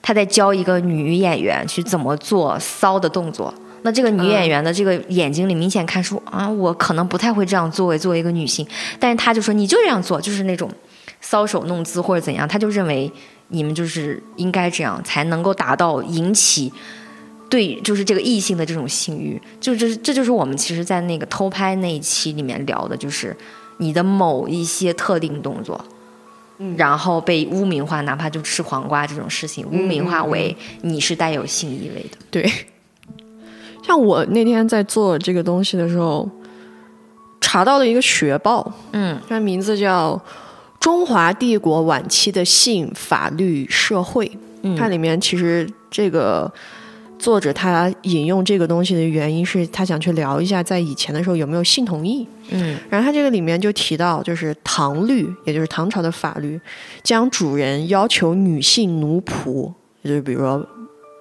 [0.00, 3.52] 他在教一个女演员去怎么做骚的动作。
[3.86, 8.66] 那这个女演员的这个眼睛里明显看出啊，我可能不太会这样作为作为一个女性，
[8.98, 10.68] 但是她就说你就这样做，就是那种
[11.22, 13.08] 搔首弄姿或者怎样，她就认为
[13.46, 16.72] 你们就是应该这样才能够达到引起
[17.48, 23.36] 对就是这个异性的这种性欲，就这这就是我们其实在那个偷拍那一期里面聊的，就是
[23.76, 25.80] 你的某一些特定动作，
[26.76, 32.50] 然后被污名化，哪怕就吃黄瓜这种事情，污名化为你是带有性意味的，对。
[33.86, 36.28] 像我那天在做这个东西的时候，
[37.40, 40.20] 查到了一个学报，嗯，它名字叫
[40.80, 44.26] 《中华帝国晚期的性法律社会》，
[44.62, 46.52] 嗯它里面其实这个
[47.16, 56.60] 作者他引用这个东西的原因是他想去聊一下在以前的时候有没有性同意，嗯，然后他这个里面就提到，就是唐律，也就是唐朝的法律，
[57.04, 59.72] 将主人要求女性奴仆，
[60.02, 60.66] 也就是比如说。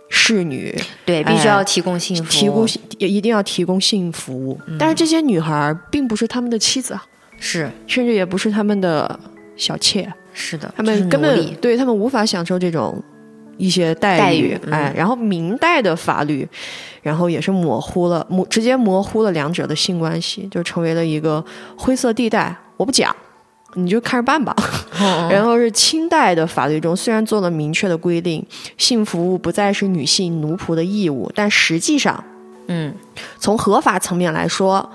[0.10, 0.74] 侍女
[1.06, 2.68] 对，必须要提供性服务，提供
[3.00, 4.60] 也一定要提供性服务。
[4.80, 7.04] 但是这些女孩并不是他们的妻子啊，
[7.39, 9.20] 是，甚至也不是他们的
[9.58, 13.02] 小妾，是的，他们根本对他们无法享受这种
[13.58, 14.58] 一些待遇。
[14.72, 16.48] 哎，然后明代的法律，
[17.02, 21.44] 然后也是模糊了，模直接模糊了两者的性关系，就成为了一个
[21.78, 22.56] 灰色地带。
[22.78, 23.15] 我不讲。
[23.76, 24.56] 你就看着办吧。
[25.30, 28.46] 然后是清代的法律中，虽然做了明确的规定，
[28.78, 32.24] 性服务不再是女性奴仆的义务，但实际上，
[32.68, 32.94] 嗯，
[33.38, 34.90] 从合法层面来说，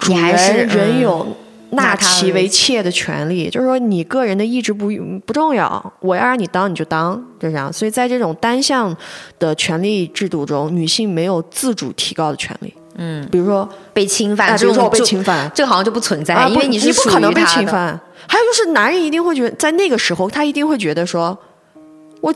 [0.00, 1.36] 主人仍有
[1.70, 3.50] 纳其为妾的权利。
[3.50, 4.90] 就是说，你个人的意志不
[5.26, 7.72] 不重要，我要让你当你就当，就这样。
[7.72, 8.96] 所以在这种单向
[9.38, 12.72] 的权利制度中，女性没有自主提高的权利。
[12.98, 17.98] 嗯，比如说被侵犯，比如说我被侵犯，这个好像就不存在，因为你是不可能被侵犯。
[18.26, 21.38] 还有就是，男人一定会觉得，在那个时候，他一定会觉得说，
[22.20, 22.34] 我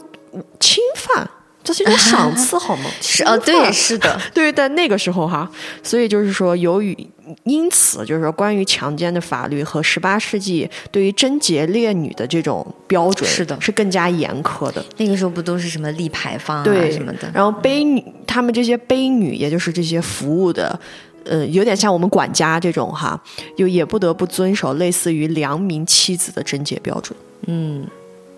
[0.59, 1.29] 侵犯。
[1.65, 2.91] 这是一种赏赐，好吗？
[3.01, 5.51] 是哦，对，是的， 对，在那个时候哈，
[5.83, 6.97] 所以就是说，由于
[7.45, 14.85] 因此，就是说，关于强奸的法律和十八世纪对于贞洁烈女的这种标准，是的，是更加严苛的。
[14.97, 17.31] 那个时候不都是什么立牌坊啊什么的？
[17.33, 20.79] 然后卑女，他们这些卑女，也就是这些服务的，
[21.25, 23.19] 呃，有点像我们管家这种哈，
[23.57, 27.17] 就也不得不遵守类似于良民妻子的贞洁标准。
[27.47, 27.87] 嗯。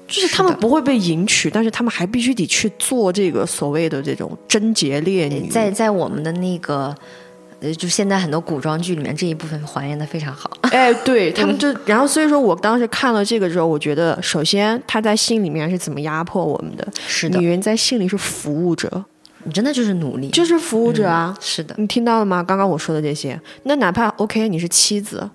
[0.07, 5.49] 就是他们不会被迎娶，但是他们还必须得去做这个所谓的这种贞洁烈女。
[5.49, 6.95] 在在我们的那个，
[7.61, 10.51] 呃，就现在很多古装剧里面这一部分还原的非常好。
[10.71, 16.87] 哎，对他们就，然后所以说我当时看了这个之后，我觉得首先他在信里面是怎么压迫我们的？
[17.07, 19.05] 是的，女人在信里是服务者，
[19.45, 21.35] 你真的就是努力，就是服务者啊。
[21.41, 22.43] 是的，你听到了吗？
[22.43, 25.31] 刚刚我说的这些，那哪怕 OK，你是妻子。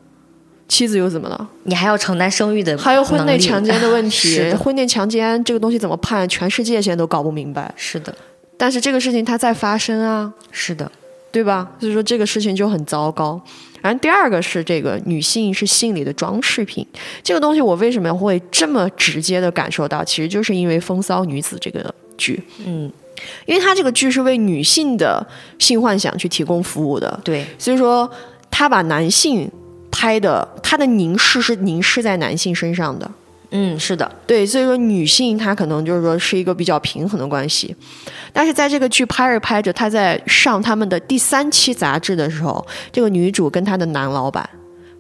[0.70, 1.50] 妻子又怎么了？
[1.64, 4.40] 你还要承担生育的，还有婚内强奸的问题。
[4.54, 6.30] 婚内强奸这个东西怎么判？
[6.30, 7.74] 全世界现在都搞不明白。
[7.76, 8.16] 是的，
[8.56, 10.32] 但是这个事情它在发生啊。
[10.52, 10.90] 是的，
[11.32, 11.72] 对吧？
[11.80, 13.42] 所以说这个事情就很糟糕。
[13.82, 16.86] 然后第二个是这个女性是性里的装饰品。
[17.24, 20.04] 这个东西我为什么会这么直接的感受到？
[20.04, 22.40] 其实就是因为《风骚女子》这个剧。
[22.64, 22.92] 嗯，
[23.48, 25.26] 因为它这个剧是为女性的
[25.58, 27.20] 性幻想去提供服务的。
[27.24, 28.08] 对，所以说
[28.52, 29.52] 他把男性。
[30.00, 33.12] 拍的，他的凝视是凝视在男性身上的，
[33.52, 37.76] 嗯，是的，对，所以说女性她可能就是说是一个比较平衡的关系，
[38.32, 44.50] 但是在这个剧拍着拍着，她在上他们的第三期杂志的时候，这个女主跟她的男老板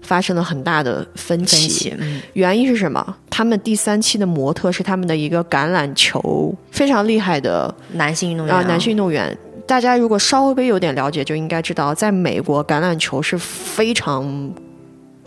[0.02, 1.56] 发生了很大的分歧。
[1.56, 3.16] 分歧嗯原因是什么？
[3.30, 9.38] 他们第三期的模特是他们的一个橄榄球非常厉害的男性运动员啊、男性运动员。
[9.66, 14.52] 大家如果稍微有点了解，就应该知道，在美国橄榄球是非常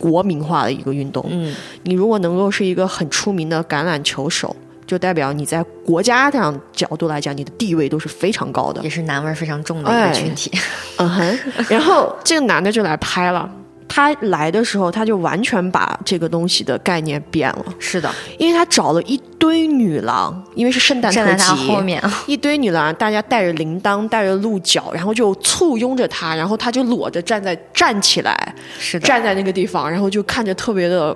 [0.03, 1.25] 国民化的一个运动。
[1.29, 4.53] 嗯，你如果能够是一个很出名的橄榄球手，
[4.85, 8.83] 就代表你在国家上角度来讲，你的地位都是非常高的。
[8.83, 10.51] 也是男味儿非常重的一哎个群体。
[10.99, 11.39] 嗯哼，
[11.69, 13.49] 然后这个男的就来拍了。
[13.87, 29.07] 他来的时候，他就完全把这个东西的概念变了，是的，因为他找了一堆女郎，因为是圣诞特辑，后面，一堆女郎，大家带着铃铛，带着鹿角，然后就簇拥着他，然后他就裸着站在站起来，是的。
[29.07, 31.15] 站在那个地方，然后就看着特别的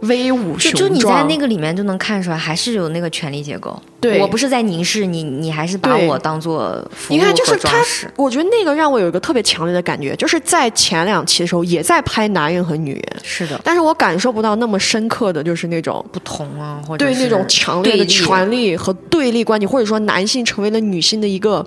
[0.00, 0.74] 威武雄壮。
[0.74, 3.80] 就就你在那个里面就能看出来，还是有那个权力结构。
[4.00, 7.84] 对我不是在凝视你，你还是把我当做你看，就是他。，
[8.16, 21.66] 我觉得那个让我有一个特别强烈的感觉，就是在前两期的时候也在拍男人和女人，是的，但是我感受不到那么深刻的就是那种不同啊，或者对那种强烈的权力和对立关系，或者说男性成为了女性的一个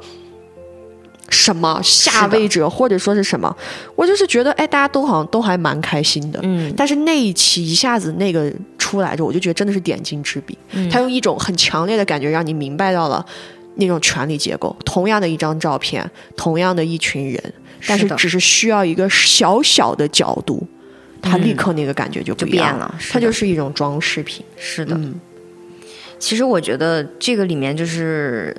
[1.30, 3.56] 什么下位者，或者说是什么，
[3.96, 6.40] 我就是觉得，哎，大家都好像都还蛮开心的。
[6.44, 10.58] 嗯，但是那一期一下子那个出来之后，我就觉得真的是点睛之笔。
[10.72, 13.26] 嗯他用一种很强烈的感觉让你明白到了
[13.76, 14.76] 那种权力结构。
[14.86, 17.54] 同样的一张照片，同样的一群人，
[17.88, 20.66] 但是只是需要一个小小的角度，
[21.22, 24.46] 他立刻那个感觉就不就一样变了它就是一种装饰品。
[24.58, 24.96] 是的。
[24.96, 25.20] 嗯
[26.20, 28.56] 其实我觉得这个里面就是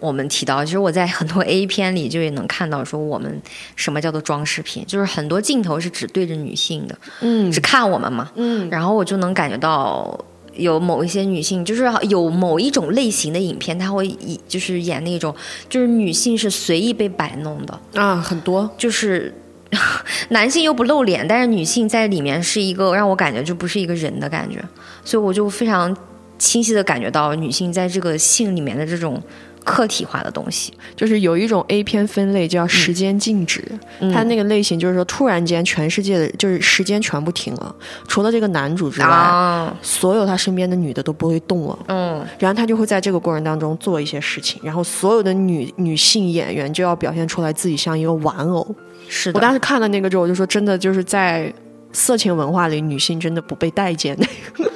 [0.00, 3.40] 我们提到，其实我在很多 A 片里就也能看到，说我们
[3.74, 7.50] 什么叫做装饰品，就是很多镜头是只对着女性的，嗯。
[7.50, 8.68] 只看我们嘛，嗯。
[8.70, 10.18] 然后我就能感觉到。
[10.58, 15.36] 有某一些女性，就是有某一种类型的影片，它会以就是演那种，
[15.68, 18.70] 就是女性是随意被摆弄的，啊，很多。
[18.78, 19.34] 就是
[20.30, 24.64] 男性又不露脸，但是女性在里面是一个让我感觉就不是一个人的感觉，
[25.04, 25.94] 所以我就非常
[26.38, 29.22] 清晰的感觉到女性在这个性里面的这种
[29.66, 30.72] 客体化的东西。
[30.94, 33.62] 就是有一种 A 片分类叫时间静止，
[34.00, 37.74] 嗯它那个类型就是说突然间全世界的就是时间全部停了，
[38.06, 41.78] 除了这个男主之外，啊，所有他身边的女的都不会动了。
[41.88, 48.74] 嗯，然后他就会在这个过程当中做一些事情，然后所有的女女性演员就要表现出来自己像一个玩偶。
[49.08, 51.52] 是的，我当时看了那个之后，我就说，真的就是在
[51.98, 54.14] 色情文化里，女性真的不被待见。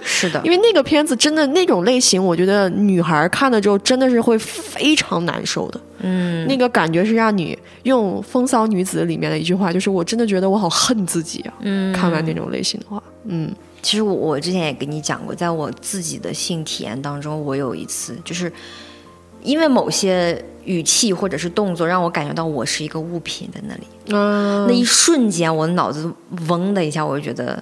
[0.03, 5.81] 是的， 因为那个片子真的那种类型，我觉得女孩看了之后真的是会非常难受的。
[5.99, 11.53] 嗯，那个感觉是让你用《风骚女子》里面的一句话，就是我真的觉得我好恨自己啊。
[11.61, 18.51] 嗯，看完那种类型的话，嗯其实我我之前也跟你讲过，在我自己的性体验当中，我有一次就是
[19.43, 23.83] 因为某些语气或者是动作，让我感觉到我是一个物品在那里。
[24.13, 26.09] 嗯那一瞬间，我脑子
[26.49, 27.61] 嗡的一下，我就觉得，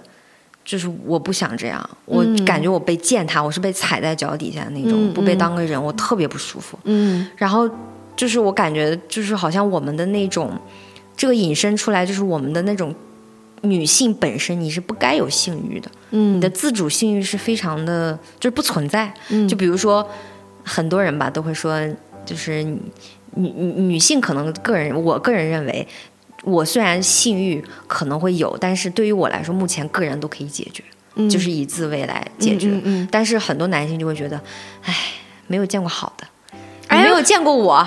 [0.62, 5.14] 就是我不想这样，我感觉我被践踏，我是被踩在脚底下的那种，嗯。
[5.14, 6.78] 不被当个人，我特别不舒服。
[6.84, 7.26] 嗯。
[7.36, 7.68] 然后
[8.14, 10.52] 就是我感觉，就是好像我们的那种，
[11.16, 12.94] 这个引申出来，就是我们的那种
[13.62, 16.36] 女性本身，你是不该有性欲的，嗯。
[16.36, 19.12] 你的自主性欲是非常的，就是不存在。
[19.30, 19.48] 嗯。
[19.48, 20.06] 就比如说，
[20.62, 21.80] 很多人吧都会说，
[22.28, 22.78] 就是女
[23.34, 25.88] 女女性可能个人，我个人认为。
[26.44, 30.84] 我虽然性欲可能会有，但是对于我来说，目前个人都可以解决，
[31.16, 32.68] 嗯就是以自慰来解决。
[32.68, 34.40] 嗯嗯嗯但是很多男性就会觉得，
[34.84, 34.94] 唉，
[35.48, 36.24] 没有见过好的，
[36.88, 37.84] 没有见过我，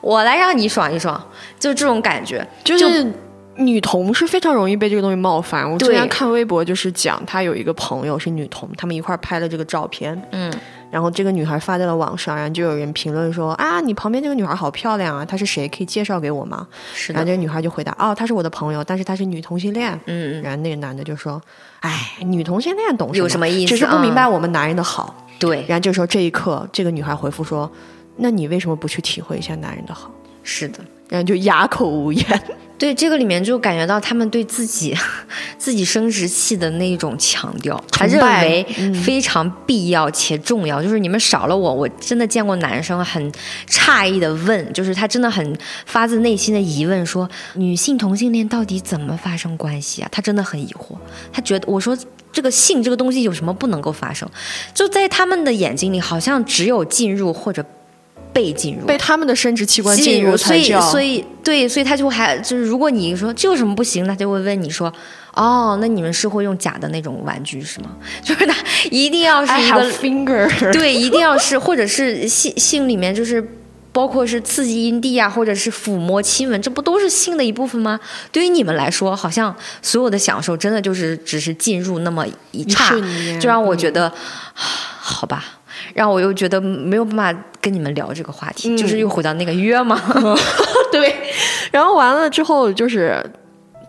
[0.00, 1.16] 我来让你爽一爽，
[1.60, 2.44] 就这种感觉。
[2.64, 3.06] 就是
[3.54, 5.70] 女同是非常容易被这个东西冒犯。
[5.70, 10.52] 我之前看微博就是讲，她有一个朋友是女同，他们一块儿拍了这个照片，嗯，
[10.92, 15.66] 然后这个女孩发在了网上，然后就有人评论说啊，你旁边这个女孩好漂亮啊，她是谁？
[15.66, 16.68] 可以介绍给我吗？
[16.92, 19.90] 是的，然后这个女孩就回答，哦，她是我的朋友，但是她是女同性恋。
[20.04, 21.40] 嗯嗯，然后那个男的就说，
[21.80, 25.26] 哎，女同性恋懂有什么意思只是不明白啊我们男人的好。
[25.38, 27.68] 对，然后这时候这一刻，这个女孩回复说，
[28.16, 30.10] 那你为什么不去体会一下男人的好？
[30.42, 30.80] 是的。
[31.08, 32.24] 然后就哑口无言。
[32.82, 34.92] 对这个里面就感觉到他们对自己
[35.56, 38.66] 自己生殖器的那种强调，他认为
[39.04, 40.82] 非常必要且重要。
[40.82, 43.30] 就是你们少了我，我真的见过男生很
[43.68, 45.56] 诧异的问，就是他真的很
[45.86, 50.08] 发自内心的疑问说，女性同性恋到底怎么发生关系啊？
[50.10, 50.96] 他真的很疑惑，
[51.32, 51.96] 他觉得我说。
[52.34, 54.26] 这个性这个东西有什么不能够发生？
[54.72, 57.62] 就在他们的眼睛里，好像只有进入或者
[58.32, 60.80] 被进入，被他们的生殖器官进进入，所以才叫。
[60.90, 64.92] 所以对，所以他就还就是，如果你说这有什么不行，他就会问你说，
[65.34, 67.90] 哦，那你们是会用假的那种玩具是吗？
[68.24, 68.54] 就是他
[68.90, 70.72] 一定要是一个 finger。
[70.72, 73.46] 对，一定要是，或者是性性里面就是
[73.92, 78.00] 包括是刺激阴蒂啊，或者是抚摸、亲吻，这不都是性的一部分吗？
[78.30, 82.94] 对于你们来说，好像所有的享受真的就是只是进入那么一刹，
[83.38, 84.10] 就让我觉得，
[84.54, 85.44] 好吧，
[85.92, 89.98] 让我又觉得没有办法跟你们聊这个话题，就是又回到那个约嘛。
[90.92, 91.14] 对，
[91.70, 93.24] 然后完了之后就是。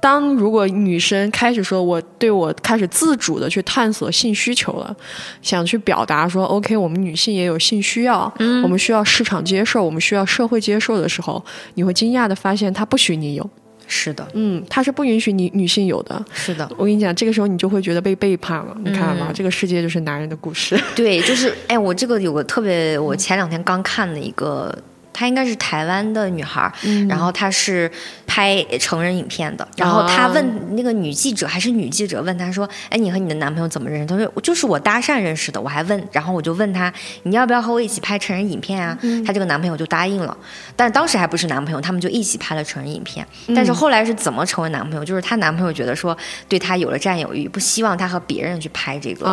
[0.04, 4.94] 当如果女生开始说我对我开始自主的去探索性需求了，
[5.42, 11.42] 想去表达说 OK，我们女性也有性需要，嗯，我们需要市场接受，我们需要社会接受的时候，
[11.76, 13.50] 你会惊讶的发现他不许你有，
[13.88, 19.32] 是的，嗯，他是不允许你女性有的，是的，我跟你讲，这个时候你就会觉得被背叛了，你看吗？
[19.34, 24.78] 这个世界就是男人的故事， 对，就是哎，我这个有个特别，我前两天刚看的一个。
[25.14, 26.72] 她应该是台湾的女孩，
[27.08, 27.90] 然后她是
[28.26, 29.66] 拍成人影片的。
[29.78, 36.92] 然后她问那个女记者，还是女记者问她说：“哎，你和你的男朋友怎么认识？”她说：“就是我搭讪认识的。”我还问，然后我就问她
[37.24, 40.36] ：“你要不要和我一起拍成人影片啊？”她这个男朋友就答应了，
[40.76, 43.26] 但当时还不是男朋友，他们就一起拍了成人影片。
[43.56, 45.06] 但是后来是怎么成为男朋友？
[45.06, 46.18] 就是她男朋友觉得说
[46.50, 49.26] 对她有了占有欲，不希望她和别人去拍这个，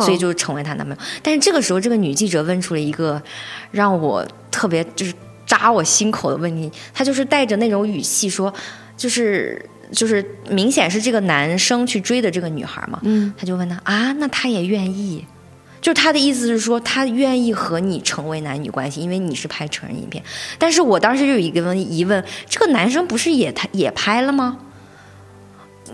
[0.00, 1.02] 所以就成为她男朋友。
[1.22, 3.22] 但是这个时候，这个女记者问出了一个
[3.70, 4.26] 让我。
[4.50, 5.12] 特别就是
[5.48, 8.52] 扎我心口的问题，他就是带着那种语气说，
[8.96, 15.24] 就是就是明显是这个男生去追的这个女孩嘛，嗯，他就问他啊，那他也愿意，
[15.80, 20.22] 就是他的意思是说他愿意和你成为男女关系，因为你是拍成人影片，
[20.58, 24.58] 但是我当时就有一个问疑问，这个男生不是也他也拍了吗？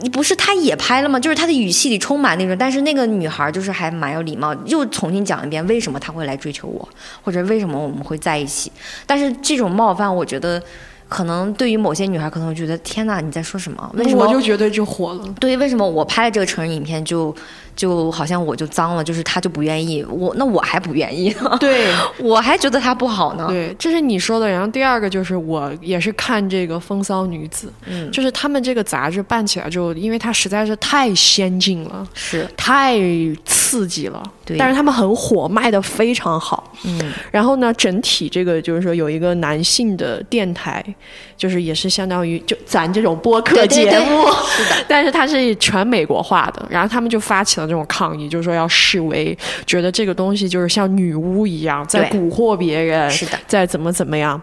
[0.00, 1.18] 你不是他也拍了吗？
[1.18, 6.88] 就是他的语气里充满那种，但是那个女孩就是还蛮有礼貌，又重新讲一遍为什么他会来追求我，
[7.22, 8.70] 或者为什么我们会在一起。
[9.06, 10.62] 但是这种冒犯，我觉得
[11.08, 13.90] 可能对于某些女孩可能会觉得天哪，你在说什么？
[13.94, 15.34] 为什么我就觉得就火了？
[15.40, 17.34] 对，为什么我拍了这个成人影片就？
[17.76, 21.56] 就好像我就脏了，就是他就不愿意我，那我还不愿意呢。
[21.60, 23.46] 对， 我还觉得他不好呢。
[23.48, 24.48] 对，这是你说的。
[24.48, 32.96] 然后第二个就是我也是看这个《风骚女子》，嗯，就是他们这个杂志办起来之后，因为它实在是太先进了，是太
[33.44, 34.22] 刺激了。
[34.44, 36.72] 对，但是他们很火，卖的非常好。
[36.84, 40.84] 嗯，然后呢，整体这个就是说有一个男性的电台，
[41.36, 46.64] 就是也是相当于就咱这种播客节目，是的，但是它是全美国化的。
[46.70, 47.63] 然后他们就发起了。
[47.66, 49.36] 这种抗议就是说要示威，
[49.66, 54.40] 觉得这个东西就是像女巫一样在蛊惑别人，是的，在怎么怎么样，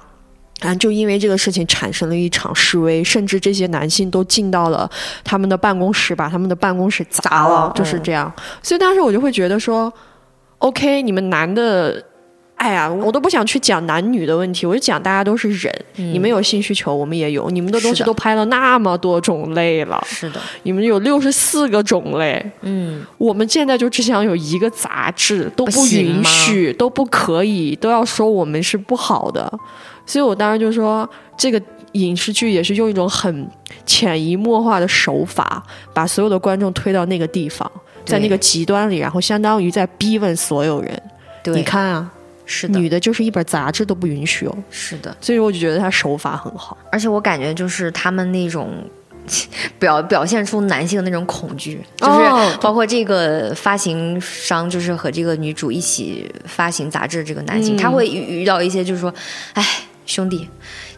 [0.61, 4.89] 啊，就因为这个事情产生了一场示威，甚至这些男性都进到了
[5.23, 8.31] 他们的办公室，把他们的办公室砸了，就是这样。
[8.61, 9.91] 所以当时我就会觉得说
[10.59, 12.03] ，OK，你们男的。
[12.61, 29.51] 哎呀，我都不想去讲男女的问题，我就讲大家都是人，你们有性需求，我们也有，你们的东西都拍了那么多种类了，是的，你们有六十四个种类，嗯，我们现在就只想有一个杂志都不允许，都不可以，都要说我们是不好的，
[30.05, 31.59] 所以我当时就说，这个
[31.93, 33.49] 影视剧也是用一种很
[33.87, 35.63] 潜移默化的手法，
[35.95, 37.69] 把所有的观众推到那个地方，
[38.05, 41.01] 在那个极端里，然后相当于在逼问所有人，
[41.45, 42.11] 你看啊。
[42.53, 44.57] 是的，女的就是一本杂志都不允许哦。
[44.69, 48.83] 是的，所以我就觉得他手法很好，而且我感觉就是他们那种
[49.79, 59.13] 表表现出男性的那种恐惧，就是包括这个发行商，就是和这个女主一起发行杂志这个男性，他会遇到一些就是说，
[59.53, 59.65] 哎，
[60.05, 60.49] 兄弟。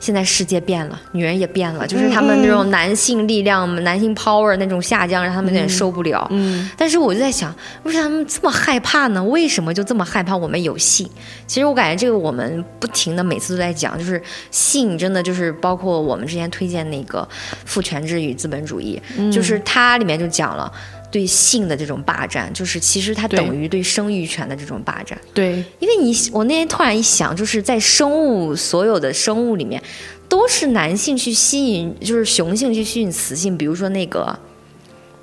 [0.04, 6.28] 现在世界变了，女人也变了，就是他们那种男性力量、男性 power 那种下降，让他们有点受不了。
[6.30, 9.24] 嗯，但是我就在想，为什么他们这么害怕呢？
[9.24, 11.10] 为什么就这么害怕我们有性？
[11.48, 17.26] 其实我感觉这个我们不停的每次都在讲，就是性真的就是包括我们之前推荐那个
[17.64, 19.02] 《父权制与资本主义》，
[19.32, 20.70] 就是它里面就讲了。
[21.14, 25.16] 对性的这种霸占，就是其实它等于对生育权的这种霸占。
[25.32, 29.80] 对，因为你我那天突然一想，就是在生物所有的生物里面，
[30.28, 34.40] 都是男性去吸引，就是雄性去吸引雌性，比如说那个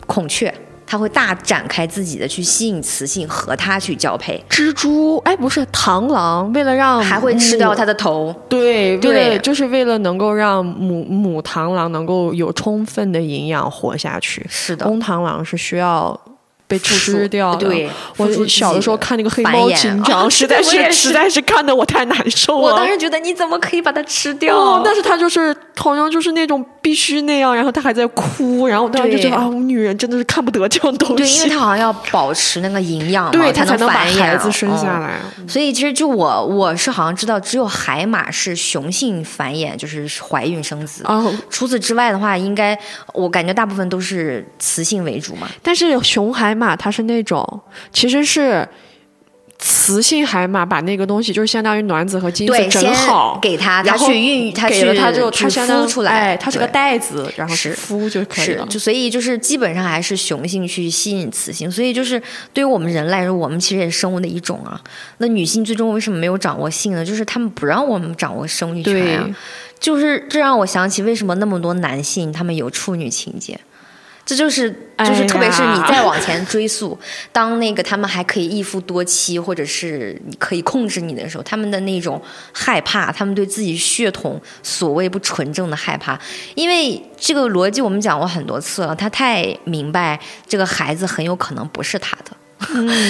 [0.07, 0.55] 孔雀。
[0.91, 4.45] 它会大展开自己的去吸引雌性和它去交配。
[4.51, 8.35] 蜘蛛，哎，不是螳螂，为了让还会吃掉它的头。
[8.49, 14.45] 对对，就是为了能够让母母螳螂能够有充分的营养活下去。
[14.49, 16.21] 是的，公螳螂是需要。
[16.71, 17.67] 被吃掉的。
[17.69, 22.73] 对，我小的时候看那个黑猫警长， 实在是实在是看得我太难受了。
[22.73, 24.81] 我当时觉得你怎么可以把它吃掉？
[24.85, 31.15] 但是它就是好像就是那种必须那样，然后它还在哭，然后我当时就觉得啊，我们女人真的是看不得这种东西。
[31.17, 35.21] 对，因为它好像要保持那个营养，对，它才能把孩子生下来。
[35.49, 41.03] 所以其实就我我是好像知道，只有海马是雄性繁衍，就是怀孕生子。
[41.07, 42.79] 哦，除此之外的话，应该
[43.13, 45.49] 我感觉大部分都是雌性为主嘛。
[45.63, 47.61] 但是雄海马它是那种。
[47.93, 48.69] 其实是
[49.59, 58.67] 雌性海马把那个东西，就是相当于卵子和精子对，整好，给他，他然后去孕育，它给了它之后，去它相当孵出来，哎，它是个袋子，然后是孵就可以了，。
[58.71, 62.23] 就所以就是基本上还是雄性去吸引雌性，所以就是
[62.55, 64.81] 对于我们人来说，我们其实也是生物的一种啊。
[65.19, 67.05] 那女性最终为什么没有掌握性呢？
[67.05, 69.29] 就是他们不让我们掌握生育权对啊。
[69.79, 73.59] 就是这让我想起为什么那么多男性他们有处女情节。
[74.31, 76.97] 这就是就是，哎特别是你再往前追溯，
[77.33, 82.23] 当那个他们还可以一夫多妻，或者是你可以控制你的时候，他们的那种
[82.53, 86.17] 害怕，他们对自己血统所谓不纯正的害怕，
[86.55, 90.17] 因为这个逻辑我们讲过很多次了，他太明白
[90.47, 92.37] 这个孩子很有可能不是他的。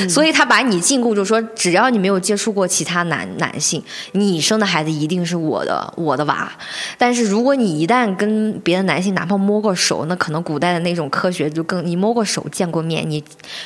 [0.09, 3.83] 所以他把你禁锢住，说只要你没有接触过其他男男性，
[4.13, 6.51] 你生的孩子一定是我的我的娃。
[6.97, 13.23] 但是如果你一旦跟别的男性哪怕摸过手，那可能古代的那种科学就更，你摸过手、见过面、你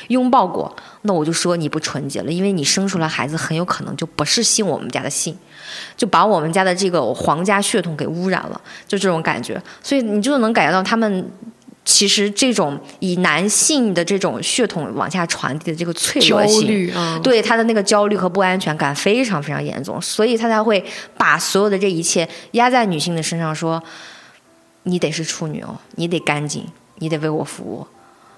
[0.07, 5.37] 拥抱过，那我就说你不纯洁了，因为你生出来孩子很有可能就不是姓我们家的姓，
[5.95, 9.61] 就把我们家的这个皇家血统给污染了，就这种感觉。
[9.83, 11.31] 所以你就能感觉到他们。
[11.85, 20.83] 其实这种以男性的这种血统往下传递的这个脆焦弱性，虑啊，对他的那个焦虑和不安全感非常非常严重，所以他才会
[21.15, 23.81] 把所有的这一切压在女性的身上，说
[24.83, 26.65] 你得是处女哦，你得干净，
[26.95, 27.85] 你得为我服务，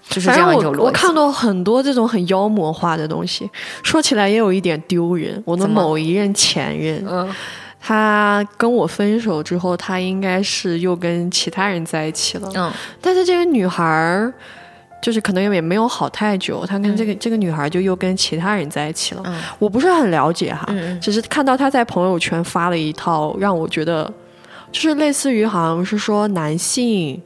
[0.09, 0.81] 就是这样一种逻辑。
[0.81, 3.49] 我看到很多这种很妖魔化的东西，
[3.81, 5.41] 说起来也有一点丢人。
[5.45, 7.33] 我的某一任前任，嗯
[7.87, 12.51] 他跟我分手之后，他应该是又跟其他人在一起了。
[12.53, 12.69] 嗯
[13.01, 14.33] 但是这个女孩儿，
[15.01, 19.21] 就是可能也没有好太久，他跟这个、这个女孩就又跟其他人在一起了。
[19.25, 24.11] 嗯我不是很了解哈，嗯只是看到他在朋友圈发了一套，让我觉得
[24.69, 27.21] 就是类似于好像是说男性。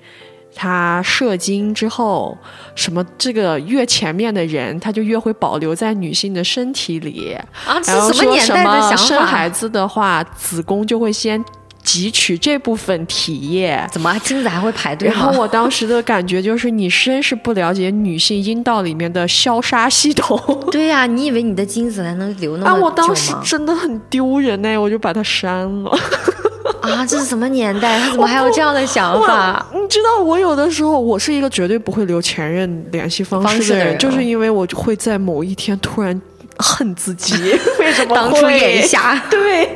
[0.54, 2.38] 他射精之后，
[2.76, 7.36] 什么这个越前面的人，他就越会保留在女性的身体里。
[7.66, 8.98] 啊，这然后是什么说什年代的么想法？
[8.98, 11.44] 生孩子的话，子宫就会先
[11.84, 13.88] 汲取这部分体液。
[13.92, 15.32] 怎么精子还会排队然后？
[15.40, 20.40] 我当时的感觉就是，你真是不了解女性阴道里面的消杀系统。
[20.72, 22.88] 对呀、你以为你的精子还能留那啊，么久吗？
[22.88, 25.98] 我当时真的很丢人哎，我就把它删了。
[26.82, 28.00] 啊，这是什么年代？
[28.00, 29.66] 他怎么还有这样的想法？
[29.74, 36.20] 你知道，我有的时候我是一个绝对不会留前任联系方方式的人，的人就是因为我会在某一天突然
[36.58, 37.36] 恨自己，
[37.80, 39.70] 为什么当初会眼瞎，对。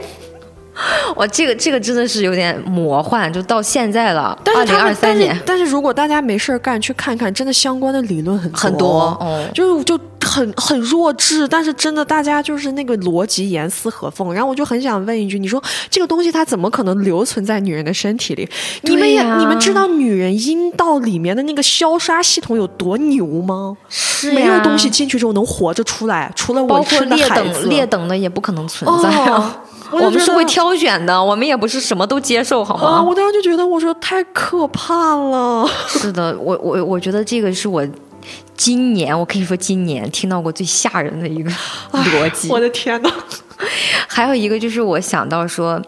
[1.15, 9.47] 哇，这个这个真的是有点魔幻，就到现在了，二零二三年但是但是如果大家没事儿干，去看看，真的相关的理论很很多哦。
[9.53, 14.33] 就就很很弱智，但是真的大家就是那个逻辑严丝合缝。
[14.33, 18.49] 然后我就很想问一句，你说这个东西它怎么可能留存在女人的身体里？
[18.81, 23.77] 你们也、你们知道女人阴道里面的那个消杀系统有多牛吗？
[23.87, 29.09] 是没有东西进去之后能活着出来，除了我吃的劣孩子等劣等的也不可能存在。
[29.91, 32.97] 我们是会挑选的，我们也不是什么都接受，好啊！
[32.97, 33.03] 吗？
[33.03, 35.69] 我当时就觉得，我说太可怕了。
[35.87, 37.85] 是的，我我我觉得这个是我
[38.57, 41.49] 今年，我可以说今年听到过最吓人的一个
[41.91, 42.49] 逻辑。
[42.49, 43.11] 我的天哪！
[44.07, 45.81] 还有一个就是我想到说，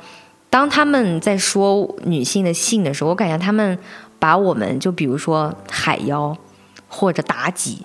[0.50, 3.78] 当他们在说女性的性的时候，我感觉他们
[4.20, 6.36] 把我们就比如说海妖
[6.88, 7.80] 或者妲己。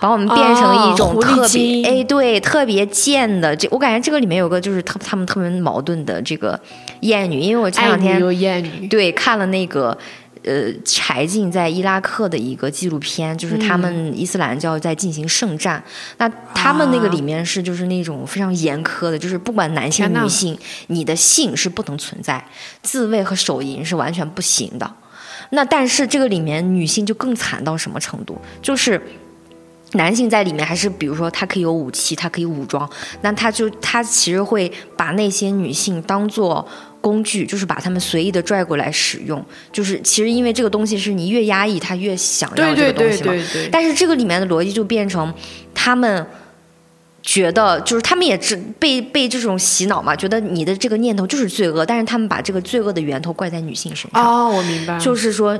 [0.00, 6.58] 把我们变成一种特别、精哎，对，特别贱的这，我感觉这个里面有个就是特他们特别矛盾的这个
[7.00, 8.20] 艳女，因为我前两天
[8.88, 9.96] 对看了那个
[10.44, 15.82] 呃柴静在伊拉克的一个纪录片，就是他们伊斯兰教在进行圣战，
[16.18, 22.44] 那他们那个里面是就是那种非常严苛的，就是不管男性女性，你的性是不能存在，
[22.82, 24.94] 自慰和手淫是完全不行的。
[25.50, 28.36] 那但是这个里面女性就更惨到什么程度？
[28.62, 29.00] 就是
[29.92, 32.88] 男性在里面还是比如说他可以有武器，他可以武装，
[33.20, 36.66] 那他就他其实会把那些女性当做
[37.04, 39.44] 工具，就是把他们随意的拽过来使用。
[39.70, 43.32] 就是其实因为这个东西是你越压抑，他越想要对对对这个东西嘛。
[43.32, 43.68] 对对。
[43.70, 45.32] 但是这个里面的逻辑就变成
[45.74, 46.26] 他们。
[47.26, 54.22] 觉得就是他们也知被被这种洗脑嘛，觉得你的这个念头就是罪恶，但是他们把这个罪恶的源头怪在女性身上。
[54.22, 55.58] 哦，我明白，就是说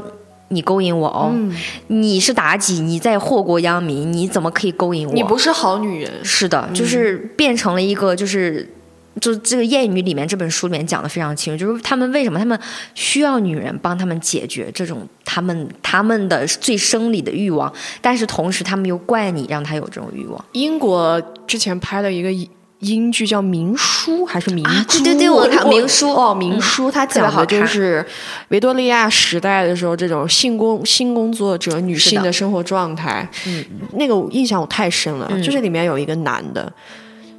[0.48, 5.14] 你勾引我哦，嗯你是妲己，你在祸国殃民，你怎么可以勾引我？
[5.14, 6.12] 你不是好女人。
[6.22, 8.73] 是的，就是变成了一个就是。
[9.20, 12.58] 就这个《谚语》里面这本书里面讲的非常清楚，就是他们为什么他们
[12.94, 20.44] 需要女人帮他们解决这种他们他们的最生理的欲望，但是同时他们又怪你让他有这种欲望。
[20.52, 22.48] 英国之前拍了一个英
[22.80, 24.70] 英剧叫《明书》还是《明珠》？
[24.74, 28.04] 啊对对对我看明书哦，《明书》它讲的就是
[28.48, 33.26] 维多利亚时代的时候这种性工性工作者女性的的生活状态。
[33.46, 36.70] 嗯，那个我印象我太深了，就是里面有一个男的。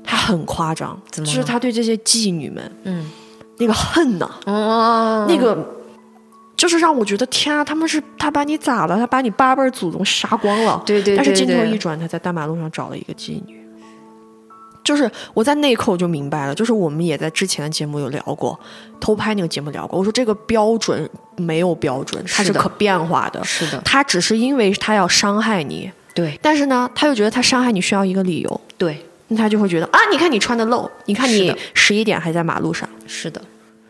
[0.06, 3.10] 他很夸张，怎么就是他对这些妓女们嗯，
[3.58, 5.58] 那个恨呐、哦，那个
[6.56, 8.98] 就是让我觉得天啊，他们是他把你咋了？
[8.98, 10.82] 他把你八辈儿祖宗杀光了。
[10.86, 13.62] 对对对但是镜头一转，他在大马路上找了一个妓女。
[14.84, 18.60] 就是我在那一刻我就明白了，就是我们也在之前的节目有聊过，
[19.00, 19.98] 偷拍那个节目聊过。
[19.98, 23.44] 我说这个标准没有标准，它是可变化的。
[23.44, 33.42] 是的，他只是因为他要伤害你，对但是呢，他又觉得他伤害你需要一个理由，对，那他就会觉得啊，你看你穿的露，你看你十一点还在马路上，是的，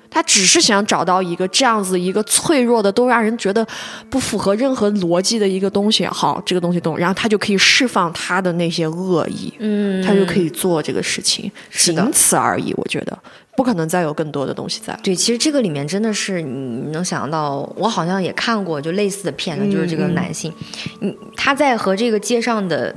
[0.10, 3.66] 他只是想找到一个这样子一个脆弱的，都让人觉得
[4.10, 6.06] 不符合任何逻辑的一个东西。
[6.06, 12.74] 好，这个东西动，然后他就可以释放他的那些恶意，嗯，他就可以做这个事情，仅此而已。
[12.78, 13.18] 我觉得
[13.58, 14.98] 不可能再有更多的东西在。
[15.04, 20.54] 对，其实这个里面真的是你能想到，我好像也看过就类似的片子，就是这个男性，
[21.02, 22.96] 嗯，他在和这个街上的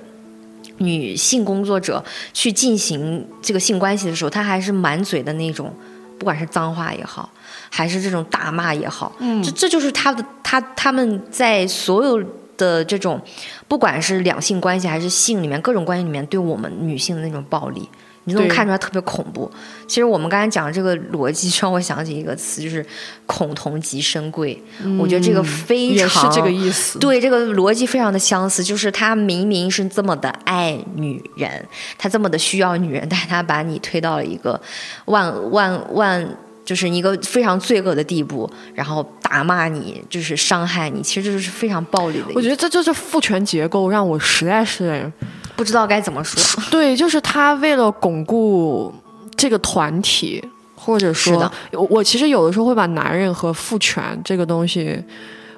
[0.78, 5.72] 女性工作者去进行这个性关系的时候，她还是满嘴的那种，
[6.18, 7.30] 不管是脏话也好，
[7.70, 12.22] 还是这种大骂也好，嗯，这这就是她的她他们在所有。
[12.58, 13.22] 的这种，
[13.68, 17.88] 不管是两性关系还是性里面各种关系里面，对我们女性的那种暴力，
[18.28, 19.50] 你都能看出来特别恐怖。
[19.86, 22.84] 其实我们刚才讲的这个逻辑，让我想起一个词，就是
[23.26, 24.62] “恐同即深贵”。
[25.00, 26.98] 我觉得这个非常这个意思。
[26.98, 31.64] 对这个逻辑非常的相似，就是他明明是这么的爱女人，
[31.96, 34.60] 他这么的需要女人，但是他把你推到了一个
[35.06, 36.28] 万万万。
[36.68, 42.26] 就是一个非常罪恶的地步，然后打骂你，就是伤害你，其实这就是非常暴力的。
[42.34, 45.10] 我觉得这就是父权结构，让我实在是
[45.58, 46.40] 不知道该怎么说。
[46.70, 48.94] 对，就是他为了巩固
[49.36, 50.40] 这个团体，
[50.76, 55.02] 或者说，我我其实有的时候会把男人和父权这个东西，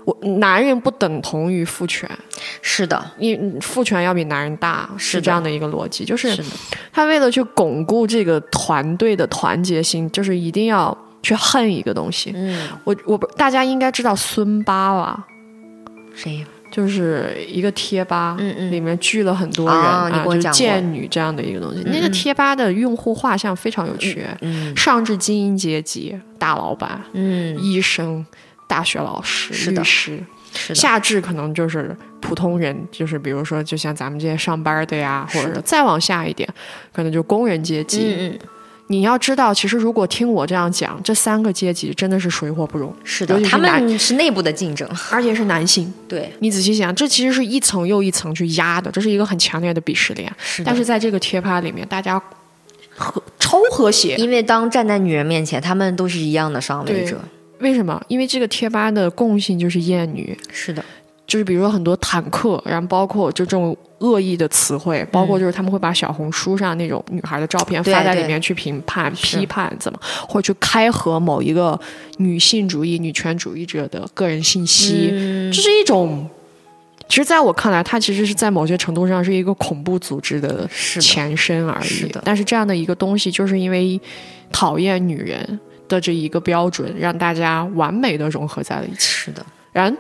[0.06, 2.10] 我男人不等同于父权，
[2.62, 6.42] 是的，你父权要比男人大，是是这样的一个逻辑，就是
[6.90, 12.32] 他为了去巩固这个团队的团结性，就是一定要去恨一个东西。
[12.34, 15.26] 嗯，我我不大家应该知道孙八吧？
[16.14, 16.42] 谁？
[16.70, 18.72] 就是一个贴吧，嗯嗯。
[18.72, 21.82] 里面聚了很多人啊就是贱女这样的一个东西。
[21.84, 28.24] 嗯那个贴吧的用户画像非常有趣，嗯上至精英阶级、大老板、嗯，医生、
[28.66, 30.22] 大学老师、是律师，
[30.74, 36.48] 下至可能就是普通人，就是比如说，就像咱们这些上班的呀，或者是再往下一点，
[36.92, 38.14] 可能就工人阶级。
[38.18, 38.38] 嗯嗯，
[38.90, 45.92] 你要知道，其实如果听我这样讲，这三个阶级真的是水火不容，是的，他们是内部的竞争，而且是男性。
[46.08, 50.28] 对，你仔细想，这其实是一层又一层去压的，这是一个很强烈的鄙视链。
[50.42, 52.20] 是的但是在这个贴吧里面，大家
[52.96, 54.16] 和超和谐。
[54.16, 57.16] 因为当站在女人面前，他们都是一样的上位者，
[57.60, 58.02] 为什么？
[58.08, 60.84] 因为这个贴吧的共性就是厌女，是的，
[61.30, 71.78] 就是比如说很多坦克，然后包括就这种恶意的词汇，包括就是他们会把小红书上那种女孩的照片发在里面去评判、批判怎么，或者去开合某一个
[72.16, 76.28] 女性主义、女权主义者的个人信息，嗯这是一种。
[77.08, 80.64] 其实，在我看来，它其实是在某些程度上是一个恐怖组织的
[81.00, 82.08] 前身而已。
[82.24, 84.00] 但是这样的一个东西，就是因为
[84.52, 85.58] 讨厌女人
[85.88, 89.00] 的这一个标准，让大家完美的融合在了一起。
[89.00, 89.92] 是的，然，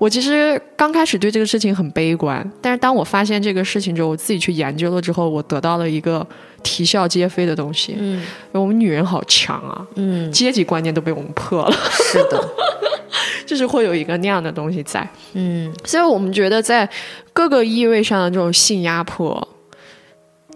[0.00, 6.26] 我其实刚开始对这个事情很悲观，但是当我发现这个事情之后，我自己去研究了之后，我得到了一个
[6.62, 7.96] 啼笑皆非的东西。
[7.98, 12.48] 嗯我们女人好强啊，嗯，阶级观念都被我们破了，是的，
[13.44, 15.06] 就是会有一个那样的东西在。
[15.34, 16.88] 嗯所以我们觉得在
[17.34, 19.46] 各个意味上的这种性压迫。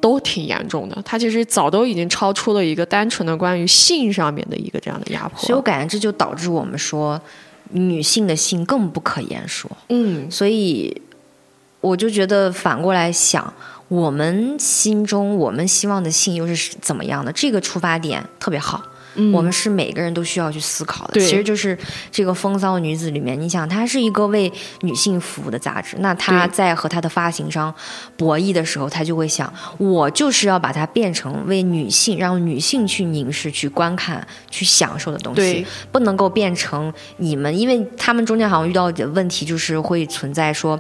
[0.00, 5.38] 都挺严重的，它其实早都已经超出了一个单纯的关于性上面的一个这样的压迫。
[5.40, 7.18] 所以我感觉这就导致我们说，
[7.74, 9.70] 女性的性更不可言说。
[9.88, 11.02] 嗯，所以
[11.80, 13.52] 我就觉得反过来想，
[13.88, 17.30] 我们心中我们希望的性又是怎么样的？
[17.32, 18.82] 这个出发点特别好。
[19.32, 21.76] 我们是每个人都需要去思考的，其实就是
[22.10, 24.50] 这个《风骚女子》里面，你想，它是一个为
[24.80, 26.54] 女性服务的杂志，那它对。
[26.54, 27.74] 在和它的发行商
[28.16, 40.78] 博弈的时候，他就会想，我就是要把它变成为女性，让女性去凝视、去观看、去享受的东西，不能够变成你们，因为他们中间好像遇到的问题就是会存在说，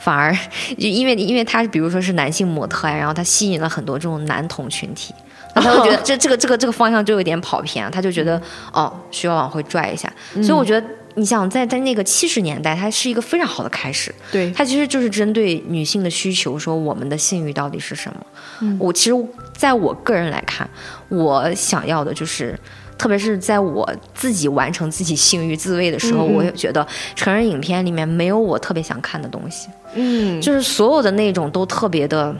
[0.00, 0.32] 反而
[0.78, 5.12] 就因为因为他比如说是男性模特呀，然后他吸引了很多这种男同群体。
[5.56, 8.40] 然后他就觉得这这个这个这个方向就有点跑偏，他就觉得
[8.72, 18.76] 哦需要往回拽一下，所以我觉得你想在在那个七十年代，它是一个非常好的开始，对，它其实就是针对女性的需求，说我们的性欲到底是什么。
[18.78, 19.16] 我其实
[19.56, 20.68] 在我个人来看，
[21.08, 22.58] 我想要的就是。
[22.98, 26.34] 特别是在我自己完成自己性欲自慰的时候，嗯嗯。
[26.34, 32.34] 我也觉得成人影片里面没有我特别想看的东西，嗯，就是所有的那种都特别的，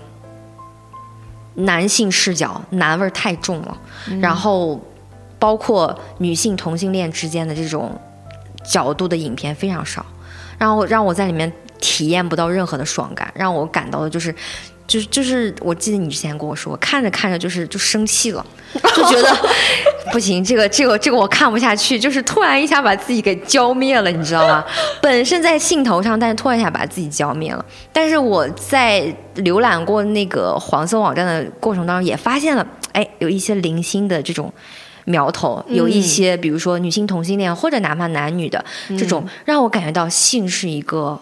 [1.57, 3.77] 男性视角，男味儿太重了，
[4.21, 4.81] 然后
[5.39, 7.99] 包括女性同性恋之间的这种
[8.65, 10.05] 角度的影片非常少，
[10.59, 14.35] 然后让我在里面体验不到任何的爽感，让我感到的就是。
[14.87, 18.45] 就是就是，我记得你之前跟我说，看着看着就是就生气了，
[18.95, 19.37] 就觉得
[20.13, 24.65] 不行，这个这个这个我看不下去，就是突然一下把自己给浇灭了，你知道吗？
[25.03, 27.65] 本身在兴头上，但是突然一下把自己浇灭了。
[27.93, 34.53] 但是我在浏览过那个黄色网站的过程当中，也发现了，哎，有一些零星的这种
[35.05, 41.21] 苗头，有一些比如说女性同性恋或者哪怕男女的这种，让我感觉到性是一个。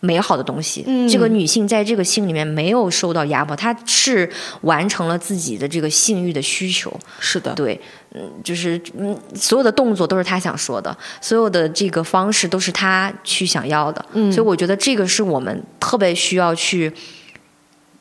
[0.00, 4.30] 美好的东西，这个女性在这个性里面没有受到压迫，她是
[4.60, 6.96] 完成了自己的这个性欲的需求。
[7.18, 7.80] 是的，对，
[8.14, 14.04] 嗯，就是嗯，所有的动作都是她想说的，所有的这个方式都是她去想要的。
[14.12, 16.92] 嗯，所以我觉得这个是我们特别需要去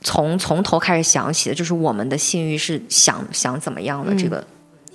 [0.02, 4.46] 从从头开始想起的，就是我们的性欲是想想怎么样的这个。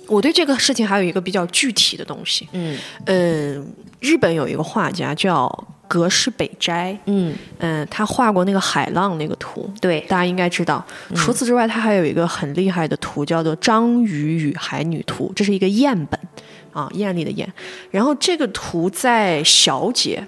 [0.07, 2.47] 我对这个事情还有一个比较具体的东西。
[2.53, 3.61] 嗯，呃，
[3.99, 5.67] 日本有一个画家叫。
[5.93, 10.83] 格式北斋，嗯嗯，他画过那个海浪那个图，对，大家应该知道。
[11.13, 16.19] 除此之外，他还有一个很厉害的图，叫做《章鱼与海女图》，这是一个赝本，
[16.71, 17.47] 啊，艳丽的艳。
[17.91, 20.25] 然后这个图在小姐。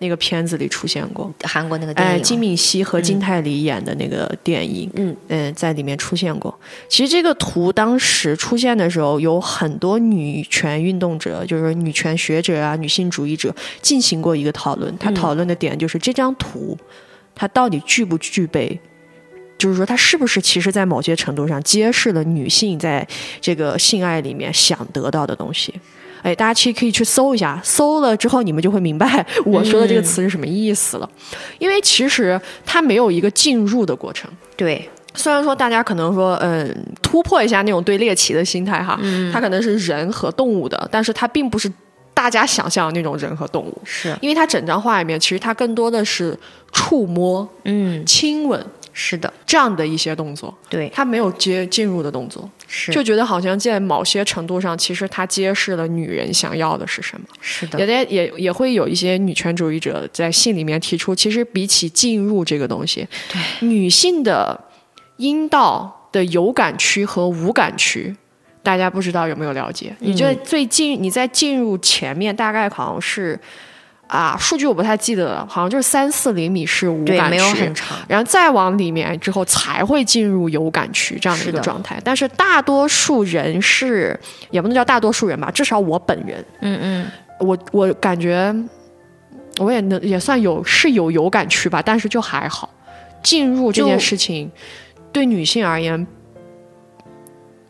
[0.00, 6.58] 那个片子里出现过韩国那个电影，金敏熙和金泰梨演的那个电影，嗯嗯，在里面出现过。
[6.88, 14.96] 其实这个图当时出现的时候，有很多女权运动者，就是女权学者啊、女性主义者进行过一个讨论。
[14.96, 16.76] 他讨论的点就是这张图，
[17.34, 18.80] 它到底具不具备，
[19.58, 23.06] 就是说它是不是其实在某些程度上揭示了女性在
[23.40, 25.74] 这个性爱里面想得到的东西。
[26.22, 31.08] 哎，大家其实可以去搜一下，搜了之后你们就会明白 我说的这个词是什么意思了。
[31.58, 34.30] 因为其实它没有一个进入的过程。
[34.56, 39.00] 对，虽然说大家可能说，嗯，突破一下那种对猎奇的心态哈，
[39.32, 41.72] 它可能是人和动物的，但是它并不是
[42.12, 43.80] 大家想象的那种人和动物。
[43.84, 46.38] 是，因为它整张画里面其实它更多的是
[46.72, 48.64] 触摸、嗯，亲吻。
[49.02, 57.26] 是的，这样的一些动作，对他没有接进入的动作，是就觉得好像在某些程度上，其实他揭示了女人想要的是什么。
[57.40, 64.60] 是的，也在也也会有一些女权主义者在信里面提出，其实比起进入这个东西，对女性的
[65.16, 68.14] 阴道的有感区和无感区，
[68.62, 69.96] 大家不知道有没有了解？
[70.00, 73.40] 你觉得最近你在进入前面，大概好像是。
[74.10, 77.72] 啊，数据我不太记得了，好像就是三四厘米是无感区，
[78.08, 82.00] 然后再往里面之后才会进入有感区这样的一个状态。
[82.02, 84.18] 但是大多数人是，
[84.50, 87.06] 也不能叫大多数人吧，至少我本人，嗯嗯，
[87.38, 88.52] 我我感觉
[89.58, 92.68] 我也能也算有是有有感区吧，但是就还好。
[93.22, 94.50] 进入这件事情
[95.12, 96.04] 对女性而言，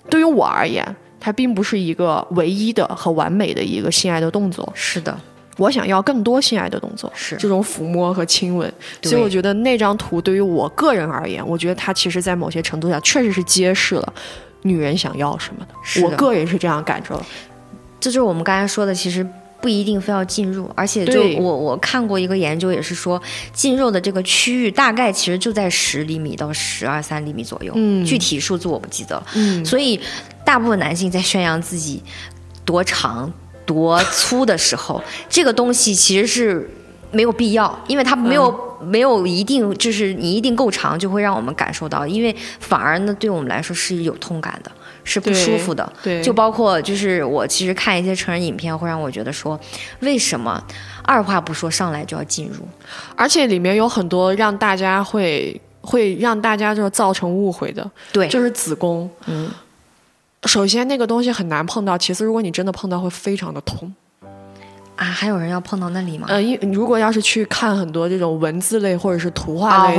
[0.08, 4.72] 对于我而言，它并不是一个唯一的和完美的一个性爱的动作。
[4.74, 5.14] 是的。
[5.60, 14.12] 我想要更多性爱的动作，是这种抚摸和亲吻，所以我觉得那张图对于我个人而言，我觉得它其实，在某些程度上确实是揭示了
[14.62, 16.02] 女人想要什么的。
[16.02, 17.22] 我个人是这样感受。
[18.00, 19.26] 这就是我们刚才说的，其实
[19.60, 23.20] 不一定非要进入，而且就我我看过一个研究，也是说
[23.52, 29.26] 进入的这个区域大概其实就在十厘米到十二三厘米左右，嗯，具体数字我不记得了。
[29.34, 30.00] 嗯，所以
[30.46, 32.02] 大部分男性在宣扬自己
[32.64, 33.30] 多长。
[33.70, 36.68] 多粗的时候，这个东西其实是
[37.12, 44.72] 没有必要，因为它没有没有一定，就是你一定够长就会让我们感受到，因为反而呢，对我们来说是有痛感的，
[45.04, 45.92] 是不舒服的。
[46.02, 49.58] 对，就包括就是我其实看一些成人影片，会让我觉得说，
[50.00, 50.60] 为什么
[51.04, 52.66] 二话不说上来就要进入，
[53.14, 59.48] 而且里面有很多让大家会会让大家就造成误会的，对，就是子宫，嗯。
[60.46, 61.98] 首先，那个东西很难碰到。
[61.98, 63.92] 其次，如果你真的碰到，会非常的痛。
[64.96, 66.26] 啊，还有人要碰到那里吗？
[66.28, 69.96] 呃，因如果要是去看很多这种文字类或者是图画类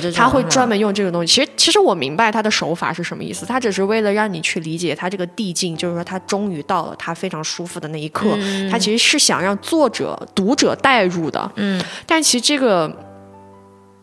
[0.00, 1.34] 的，他会专门用这个东西。
[1.34, 3.46] 其实，其实我明白他的手法是什么意思。
[3.46, 8.36] 他只是为了让你去理解他这个递进，就是说他终于到了他非常舒服的那一刻。
[8.70, 11.50] 他其实是想让作者、读者代入的。
[11.56, 12.90] 嗯，但其实这个。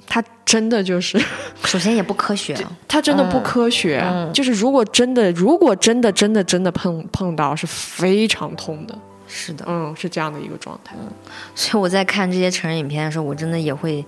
[0.10, 1.22] 它真的就是，
[1.64, 2.57] 首先也不科学，
[2.88, 4.03] 它真的不科学。
[4.34, 8.97] 就是如果真的，如果真的，真的，真的碰碰到，是非常痛的。
[9.28, 10.95] 是的，嗯，是这样的一个状态。
[11.53, 14.03] 所以我在看这些成人影片的时候，我真的也会，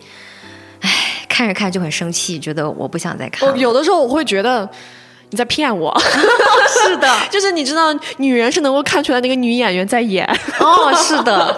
[0.80, 0.90] 唉，
[1.30, 3.56] 看着看就很生气，觉得我不想再看。
[3.60, 4.68] 有的时候我会觉得
[5.30, 5.96] 你在骗我。
[6.84, 10.26] 是的， 就是你知道，女人是能够看出来那个女演员在演。
[10.60, 11.56] 哦，是的。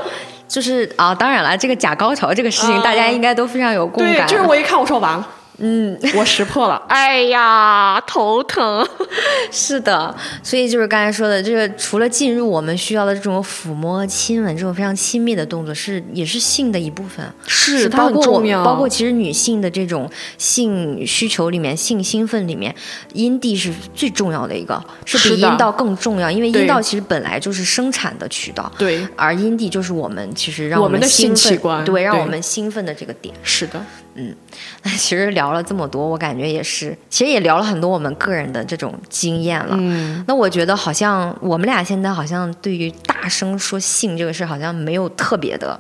[0.54, 4.28] 就是啊，当然了，这个假高潮这个事情，大家应该都非常有共感。
[4.28, 5.28] 对，就是我一看，我说完了，
[5.58, 6.82] 嗯，我识破了。
[6.90, 8.88] 哎呀，头疼。
[9.52, 17.24] 是的，所以就是刚才说的，这个除了进入我们需要的这种抚摸、亲吻这种非常亲密的动作，是也是性的一部分。
[17.46, 18.64] 是，包括重要。
[18.64, 22.74] 包括其实女性的这种性需求里面，性兴奋里面，
[23.14, 26.32] 阴蒂是最重要的一个，是比阴道更重要。
[26.32, 33.34] 因为阴道其实本来就是生产的渠道，对，而阴蒂就是我们其实让我们的性器官，对，让我们兴奋的这个点。
[33.44, 33.86] 是的。
[34.16, 34.36] 嗯，
[34.84, 39.76] 那 其实聊了这么多，我感觉也是，其实也聊了很多我们个人的这种经验了。
[39.80, 45.80] 嗯，那我觉得好像我们俩现在好像对于大声说性这个事，好像没有特别的。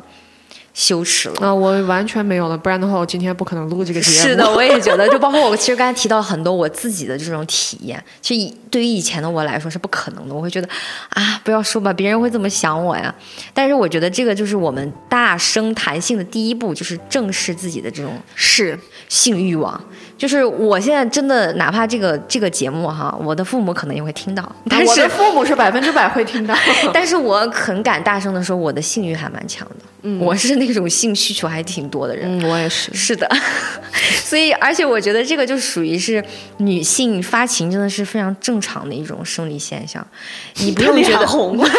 [0.74, 1.54] 羞耻了那！
[1.54, 4.28] 我完全没有了，不然的话，我今天不可能录这个节目。
[4.30, 10.34] 是的，我也觉得，就包括我， 其实刚才提到很多我自己的这种体验，其实对于以前的我来说是不可能的。
[10.34, 10.68] 我会觉得
[11.10, 13.14] 啊，不要说吧，别人会怎么想我呀？
[13.54, 19.80] 但是我觉得这个就是我们大声谈性的第一步，就是正视自己的这种是性欲望。
[20.24, 26.56] 就是我现在真的，哪怕这个这个节目哈，我的父母可能也会听到，但是我的父母是百分之百会听到。
[26.94, 29.76] 但是我很敢大声的说，我的性欲还蛮强的。
[30.04, 32.40] 嗯，我是那种性需求还挺多的人。
[32.40, 32.94] 嗯，我也是。
[32.94, 33.30] 是的，
[34.24, 36.24] 所以而且我觉得这个就属于是
[36.60, 40.08] 女性发情真的是非常正常的一种生理现象，
[40.56, 41.60] 你不用觉得红。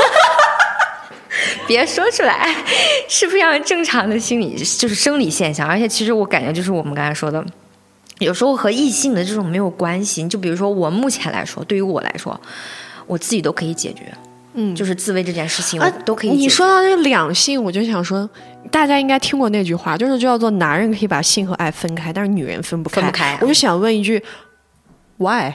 [1.67, 2.55] 别说出来，
[3.09, 5.67] 是非常正常的心理，就是生理现象。
[5.67, 7.43] 而且其实我感觉就是我们刚才说的，
[8.25, 10.27] 有时候和异性的这种没有关系。
[10.27, 12.39] 就比如说我目前来说，对于我来说，
[13.07, 14.13] 我自己都可以解决。
[14.55, 16.31] 嗯，就是自慰这件事情，我都可以。
[16.31, 18.29] 你说到这个两性，我就想说，
[18.71, 23.37] 大家应该听过那句话，就是叫做男人可以把性和爱分开，但是女人分不分不开。
[23.41, 24.23] 我就想问一句
[25.17, 25.53] ，Why？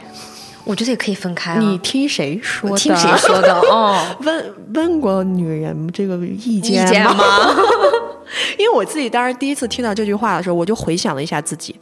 [0.66, 1.56] 我觉得也可以分开。
[1.56, 2.78] 你听谁说的？
[2.78, 3.56] 听谁说的？
[3.72, 7.16] 哦，问问过女人这个意见吗？
[8.58, 11.76] 因为我自己当时第一次听到这句话的时候，我就回想了一下自己，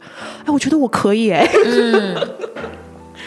[0.44, 1.48] 哎，我觉得我可以哎。
[1.64, 2.16] 嗯。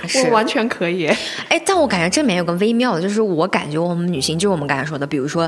[0.23, 1.05] 我完全可以，
[1.47, 5.47] 哎，但我感觉这里面有个微妙的，就是我感觉我们女性，就是我们刚才说的，比如说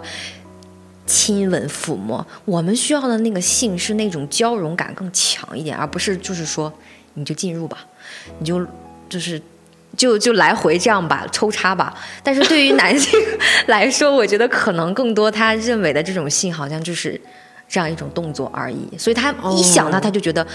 [1.08, 6.72] 亲吻、抚摸，我们需要的那个性是那种交融感更强一点，而不是就是说
[7.16, 7.80] 你就进入吧，
[8.38, 8.64] 你就
[9.10, 9.42] 就是
[9.98, 11.92] 就就来回这样吧，抽插吧。
[12.22, 13.20] 但是对于男性
[13.66, 17.20] 来说，我觉得可能更多他认为的这种性，好像就是。
[17.74, 20.46] 这样一种动作而已，所以他一想到他就觉得，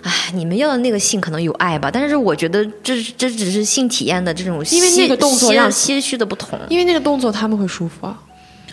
[0.00, 8.16] 哎，你们要的那个性可能有爱吧，但是我觉得这这只是性体验的这种，因为那个动作让些许的不同，因为那个动作他们会舒服啊，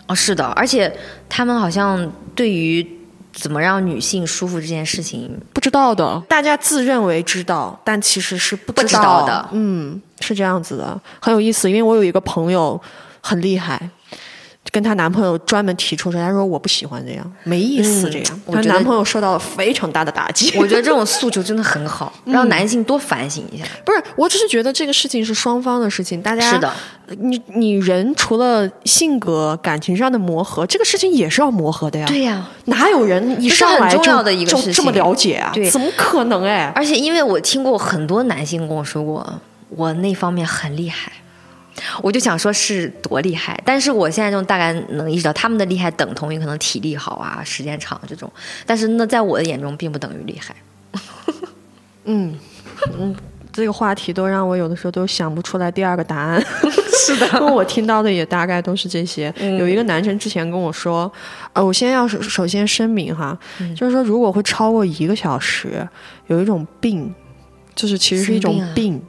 [0.06, 0.96] 哦，是的，而且
[1.28, 2.88] 他们好像对于
[3.34, 12.80] 怎么让女性舒服这件事情不知道的，大家自认为知道，但其实是不知道的，嗯，是这样子的，很有意思，因为我有一个朋友
[13.20, 13.90] 很厉害。
[14.72, 18.42] 跟她男朋友专门提出说，她说我不喜欢这样，没意思这样。
[18.52, 20.52] 她男朋友受到了非常大的打击。
[20.60, 23.64] 我觉得这种 诉求真的很好，让男性多反省一下。
[23.86, 26.72] 不是，我只是觉得这个事情是双方的事情，大家是的。
[27.20, 32.06] 你你人除了性格、感情上的磨合，这个事情也是要磨合的呀。
[32.08, 34.00] 对呀，哪有人一上来就
[34.46, 35.52] 就这么了解啊？
[35.54, 36.72] 对，怎么可能哎？
[36.76, 39.40] 而且因为我听过很多男性跟我说过，
[39.70, 41.12] 我那方面很厉害。
[42.02, 43.62] 我就想说，是多厉害！
[43.66, 48.32] 但是我现在就大概能意识到，他们的厉害等同于可能体力好啊、时间长这种。
[48.66, 50.56] 但是那在我的眼中，并不等于厉害。
[52.06, 52.38] 嗯
[52.98, 53.16] 嗯，
[53.52, 56.42] 这个话题都让我有的时候都想不出来第二个答案。
[56.98, 59.32] 是的，我听到的也大概都是这些。
[59.60, 61.12] 有一个男生之前跟我说，
[61.54, 63.38] 呃，我先要首先声明哈，
[63.76, 65.88] 就是说如果会超过一个小时，
[66.28, 67.14] 有一种病，
[67.76, 69.02] 就是其实是一种病。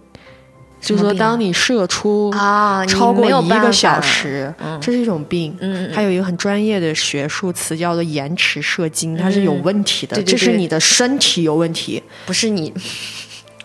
[0.86, 5.52] 就是说，当你射出啊超过一个小时，这是一种病。
[5.58, 10.14] 嗯，还有一个很专业的学术词叫做延迟射精，它是有问题的。
[10.14, 12.72] 对这是你的身体有问题，不是你，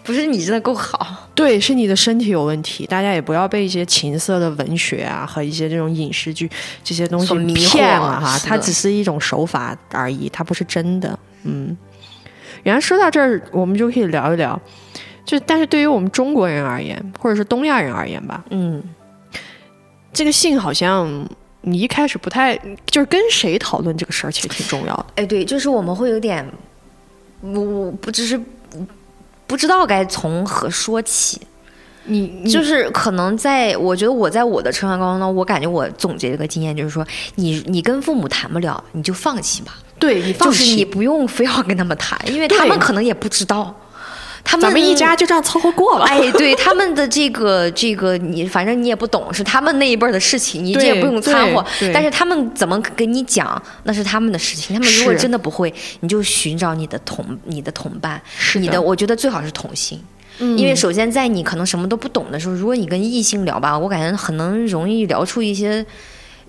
[0.03, 1.29] 不是你真的够好。
[1.35, 2.87] 对，是你的身体有问题。
[2.87, 6.49] 大家也不要被一些情色的文学啊和一些这种影视剧
[6.83, 11.17] 这些东西骗了哈，它只是一种手法而已，它不是真的。
[11.43, 11.77] 嗯，
[12.63, 14.59] 然后说到这儿，我们就可以聊一聊。
[15.25, 18.83] 就但是对于我们中国人而言，或者是东亚人而言吧，嗯，
[20.11, 21.27] 这个性好像
[21.61, 22.55] 你一开始不太
[22.87, 25.05] 就是跟谁讨论这个事儿，其实挺重要的。
[25.15, 26.45] 哎，对，就是我们会有点，
[27.41, 28.39] 我我不只是
[29.47, 31.39] 不知道该从何说起。
[32.03, 37.05] 你就是可能在，我觉得我在我的成长过程中，我感觉我总结一个经验，就是说，
[37.35, 39.77] 你你跟父母谈不了，你就放弃吧。
[39.99, 43.71] 对你放弃，就是你不用非要跟他们谈，因为他们可能也不知道。
[44.43, 46.05] 他们咱们一家就这样凑合过了。
[46.05, 51.65] 哎，对他们的这个这个，你反正你也不懂，是他们那一辈儿的事情，你这也不用掺和。
[51.93, 54.75] 但是他们怎么跟你讲，那是他们的事情。
[54.75, 58.21] 他们如果真的不会，你就寻找你的同你的同伴，
[58.55, 59.99] 你的，我觉得最好是同性。
[60.39, 65.85] 因为首先在你可能什么都不懂的时候，如果你跟异性聊吧，我感觉很能容易聊出一些。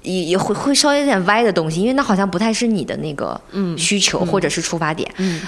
[0.03, 3.41] 也也会会稍微有点歪的东西，因为那好像不太是你的那个
[3.77, 5.09] 需求或者是出发点。
[5.19, 5.41] 嗯，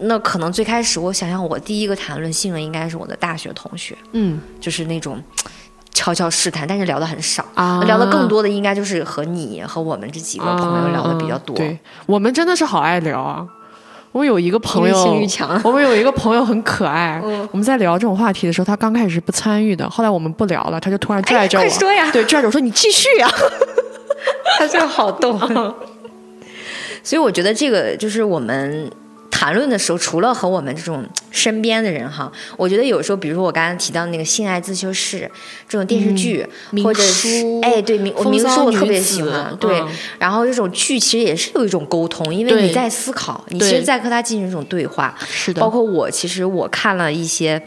[0.00, 3.96] 那可能最开始我想想，我第一个谈论性的应该是我的大学同学。
[4.12, 5.22] 嗯，就是那种
[5.92, 7.44] 悄悄试探，但是聊的很少。
[7.54, 11.54] 啊，聊的更多的应该就是和你和我们这几个朋友聊的比较多。
[11.56, 13.46] 对，我们真的是好爱聊啊！
[14.12, 14.96] 我有一个朋友。
[15.62, 17.20] 我们有一个朋友很可爱。
[17.22, 22.10] 嗯，我们在聊这种话题的时候，他刚开始是不参与的，后来我们不聊了，他就突然拽着我，快说呀！
[22.10, 23.28] 对，拽着我说：“你继续呀。”
[24.58, 25.38] 他这个好逗，
[27.02, 28.90] 所以我觉得这个就是我们
[29.30, 35.18] 谈论的时候，除了和我们这种身边的人哈，我觉得有时候，比如说我刚刚提到那个《性爱自修室》
[35.68, 36.44] 这种电视剧，
[36.82, 37.28] 或者是
[37.62, 39.80] 哎，对明明书我特别喜欢，对，
[40.18, 47.62] 然后这种剧其实也是有一种沟通，因为你在思考，你其实在和他进行一种对话，是的，包括我，其实我看了一些。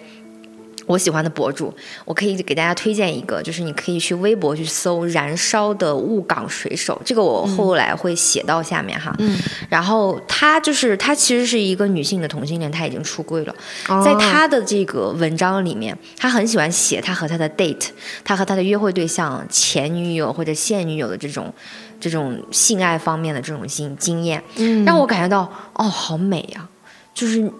[0.87, 1.73] 我喜欢的博主，
[2.05, 9.15] 我可以给大家推荐一个，就是你可以去微博去搜“燃烧的雾港水手”，这个我后来会写到下面哈。
[9.19, 9.37] 嗯。
[9.69, 13.55] 然后他就是他其实是一个女性的同性恋，他已经出柜了。
[14.03, 17.87] 在他的这个文章里面，他很喜欢写他和他的 date，
[18.23, 21.53] 他和他的约会对象、前女友或者现女友的这种
[21.99, 24.43] 这种性爱方面的这种经经验，
[24.85, 26.67] 让我感觉到哦，好美呀，
[27.13, 27.51] 就是。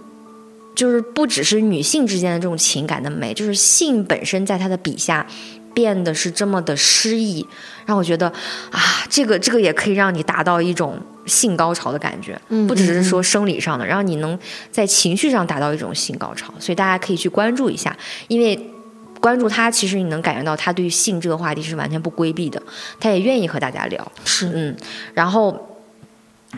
[0.73, 5.25] 就是不只是女性之间的这种情感的美，就是性本身在他的笔下
[5.73, 7.45] 变得是这么的诗意，
[7.85, 8.27] 让我觉得
[8.71, 14.37] 啊，这个这个也可以让你达到一种性高潮的感觉，不只是说生理上的，然后你能
[14.71, 17.95] 在情绪上达到一种性高潮，所以大家可以去关注一下，
[18.27, 18.59] 因为
[19.19, 22.61] 关注他，其实你能感觉到他对性这个话题是完全不规避的，
[22.99, 24.75] 他也愿意和大家聊，是嗯，
[25.13, 25.67] 然后。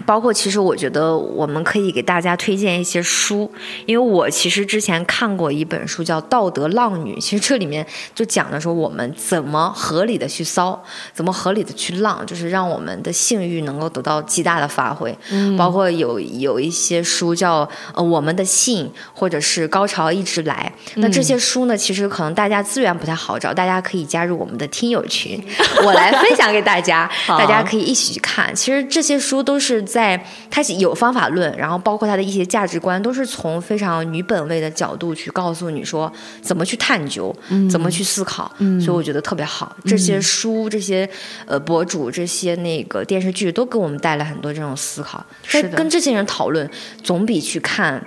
[0.07, 3.51] 包括其实我觉得我们可以给大家推荐一些书，
[3.85, 7.85] 因为我其实之前看过一本书叫《道德浪女》，其实这里面
[8.15, 10.83] 就讲的说我们怎么合理的去骚，
[11.13, 15.15] 怎么合理的去浪，就是让我们的性欲能够得到极大的发挥。
[15.29, 20.73] 嗯，包括有有一些书叫呃我们的性，或者是高潮一直来。
[20.95, 25.39] 那这些书呢，其实可能大家资源不太好找，大家可以加入我们的听友群，
[25.85, 28.55] 我来分享给大家，大家可以一起去看。
[28.55, 29.82] 其实这些书都是。
[29.85, 36.11] 在他有方法论，然后包括他的一些价值观，都是从非常女本位的角度去告诉你说
[36.41, 37.35] 怎么去探究，
[37.69, 38.51] 怎么去思考。
[38.79, 39.75] 所以我觉得特别好。
[39.85, 41.09] 这些书、这些
[41.45, 45.25] 呃博主、这些那个电视剧，都给我们带来很多这种思考。
[45.43, 46.69] 是，跟这些人讨论，
[47.03, 48.03] 总比去看。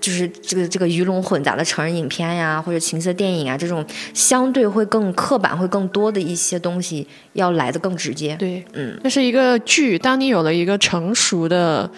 [0.00, 3.84] 就是这个这个鱼龙混杂的成人影片呀，或者情色电影啊，这种
[4.14, 8.36] 相对会更刻板、会更多的一些东西，要来的更直接。
[8.36, 9.98] 对，嗯，那是一个剧。
[9.98, 11.90] 当你有了一个成熟的，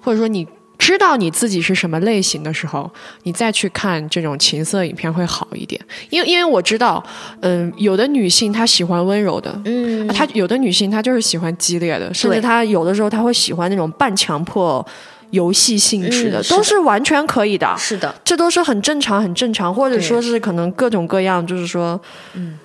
[0.00, 2.90] 或者说你知道你自己是什么类型的时候，
[3.22, 5.80] 你再去看这种情色影片会好一点。
[6.10, 7.02] 因为因为我知道，
[7.40, 14.84] 嗯，有的女性她喜欢温柔的，嗯，她有的女性她就是喜欢激烈的，甚至她有的时候她会喜欢那种半强迫。
[15.30, 22.00] 游戏性质的都是完全可以的，是的，这都是很正常、很正常，或者说是可能各种各样，就是说，
[22.34, 22.58] 嗯，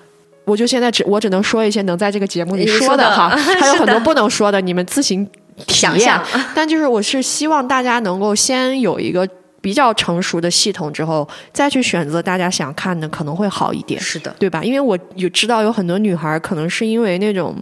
[0.44, 5.28] 我就现在只我只能说一些能在这个节目里说的哈， 还有很多不能说的，你们自行
[5.68, 6.22] 想象。
[6.54, 9.28] 但就是我是希望大家能够先有一个
[9.60, 14.62] 比较成熟的系统之后，再去选择大家想看的，可能会好一点，是的，对吧？
[14.62, 17.56] 因为我有知道有很多女孩可能是因为那种。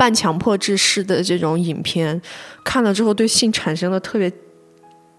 [0.00, 2.18] 半强迫制式的这种影片，
[2.64, 4.32] 看了之后对性产生了特别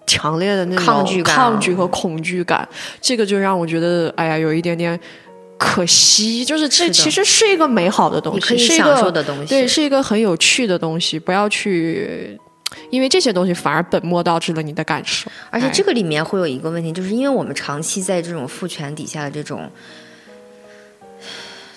[0.08, 2.68] 强烈的那种抗拒、抗拒和恐惧感，
[3.00, 5.00] 这个就让我觉得，哎呀，有一点点
[5.60, 6.44] 可惜。
[6.44, 11.20] 就是这其实是一个美好的东西，是一个的东西，对，是一个很有趣的东西。
[11.20, 12.36] 不要去，
[12.90, 15.30] 因为这些东西反而本末倒置了你的感受。
[15.52, 19.70] 而且这个里面会有一个问题，就是因为我们长期在这种父权底下的这种。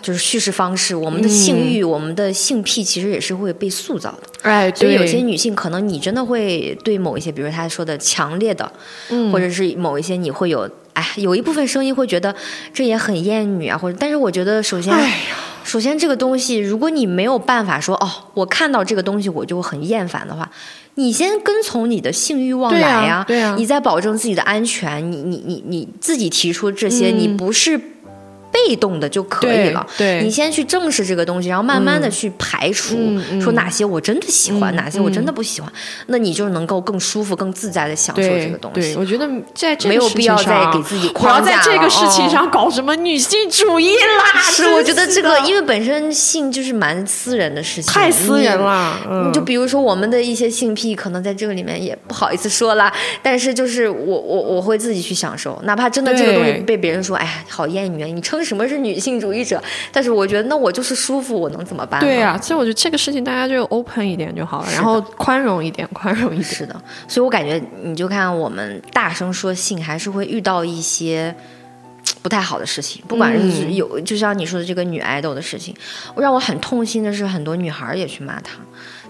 [0.04, 4.18] 就是叙事方式，我们的性欲，我们的性癖，其实也是会被塑造的。
[4.42, 8.70] 哎，所以有些女性可能你真的会对某一些，比如她说的强烈的，
[9.08, 12.36] 嗯，或者是某一些你会有，哎，有一部分声音会觉得
[12.74, 14.92] 这也很厌女啊，或者，但是我觉得首先，
[15.64, 20.50] 首先这个东西，如果你没有办法说哦，我看到这个东西我就很厌烦的话，
[20.96, 27.80] 你先跟从你的性欲望来呀，对你在保证自己的安全，你你你你自己提出这些，你不是。
[28.54, 29.86] 被被动的就可以了。
[29.98, 32.96] 对，你先去正视这个东西，然后慢慢的去排除，
[33.40, 35.70] 说哪些我真的喜欢，哪些我真的不喜欢，
[36.06, 38.80] 那你就能够更舒服、更自在的享受这个东西。
[38.80, 44.40] 对，我觉得在没有必要再给自己框架在这个事情上搞什么女性主义啦。
[44.50, 49.26] 是，我觉得这个因为本身性就是蛮私人的事情，太私人了。
[49.26, 52.92] 你就比如说我们的一些性癖，可能在这个里面也不好意思说啦。
[53.22, 59.62] 但是就是我我我会自己去享受，哪怕真的这个东西被别人说，哎呀，好厌女，你称什么是女性主义者？
[59.90, 62.00] 但是我觉得，那我就是舒服，我能怎么办？
[62.00, 66.44] 对呀，所以我觉得这个事情大家就 open 一点就好了，然后宽容一点，宽容一点。
[66.44, 71.34] 是的，所以我感觉你就看我们大声说性，还是会遇到一些
[72.22, 75.74] 不太好的事情，不管是有，就像你说的这个女爱豆的事情，
[76.16, 78.58] 让我很痛心的是，很多女孩也去骂她。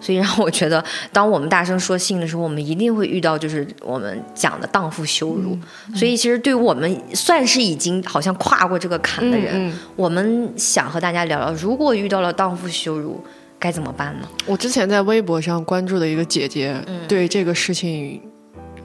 [0.04, 5.56] 所以让我觉得，当我们大声说性的时候，我们一定会遇到就是我们讲的荡妇羞辱。
[5.94, 13.24] 所以其实对于我们算是已经好像跨过这个坎的人，我们想和大家聊聊，如果遇到了荡妇羞辱，
[13.58, 14.28] 该怎么办呢？
[14.44, 16.76] 我之前在微博上关注的一个姐姐，
[17.08, 18.20] 对这个事情。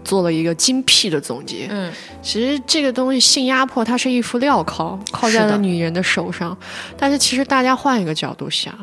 [0.03, 1.67] 做了一个精辟的总结。
[1.69, 6.57] 嗯，其实这个东西性压迫，它是一副镣铐，铐在了女人的手上。
[6.97, 8.73] 但是其实大家换一个角度想，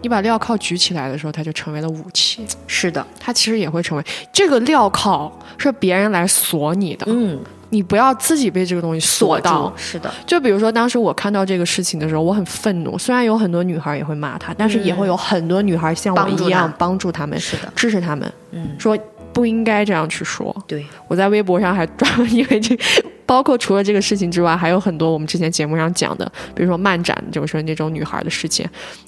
[0.00, 2.46] 你把镣铐举起来的时候，它就成为了武器。
[2.66, 7.06] 是的，它其实也会成为这个镣铐是别人来锁你的。
[7.08, 7.38] 嗯，
[7.70, 9.72] 你不要自己被这个东西锁到。
[9.76, 12.96] 是的，就比如说当时我看到这个事情的时候，我很愤怒。
[12.96, 18.32] 虽然有很多女孩也会骂他，但是也会有很多女孩像我一样帮助他们，是的，支持他们。
[18.52, 18.96] 嗯，说。
[19.38, 20.54] 不应该这样去说。
[20.66, 22.76] 对，我在微博上还专门因为这，
[23.24, 28.66] 包括除了这个事情之外，还有很多我们之前节目上讲的，比如说漫展，就是那种女孩的事情，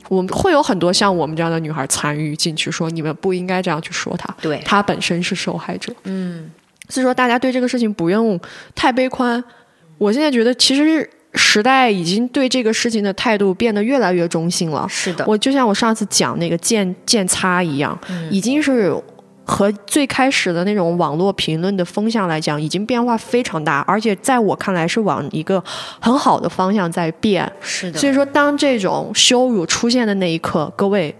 [0.08, 5.92] 我们会有很多像我们这样的女孩参与进去，说你们不应该这样去说她，对，她本身是受害者。
[6.04, 6.50] 嗯，
[6.88, 8.38] 所以说大家对这个事情不用
[8.74, 9.42] 太悲观。
[9.98, 14.86] 我现在觉得，其实时代已经对这个事情的态度变得越来越中性了。
[14.88, 17.98] 是的，我就像我上次讲那个剑剑擦一样，
[18.30, 18.94] 已经是。
[19.50, 25.62] 和最开始的那种网络评论的风向来讲，已经变化非常大，而且在我看来是往一个
[26.00, 27.50] 很好的方向在变。
[27.60, 31.12] 是的，所以说当这种羞辱出现的那一刻，各位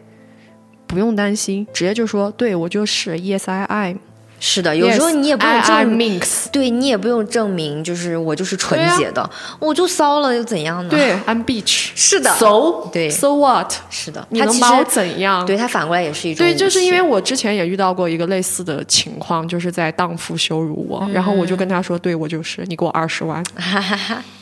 [0.86, 3.96] 不用担心，直接就说对我就是 Yes I am。
[4.40, 10.90] 是的，有时候你也不用证明，对你也不用证明，就是我就是纯洁的，我就骚了又怎样呢？
[10.90, 11.90] 对，I'm bitch。
[11.94, 13.72] 是的，So 对，So what？
[13.90, 15.44] 是的，你能把我怎样？
[15.44, 16.44] 对他反过来也是一种。
[16.44, 23.44] 对，就是因为我之前也遇到过一个类似的情况，就是在荡妇羞辱我，然后我就跟他说，对我就是，你给我二十万。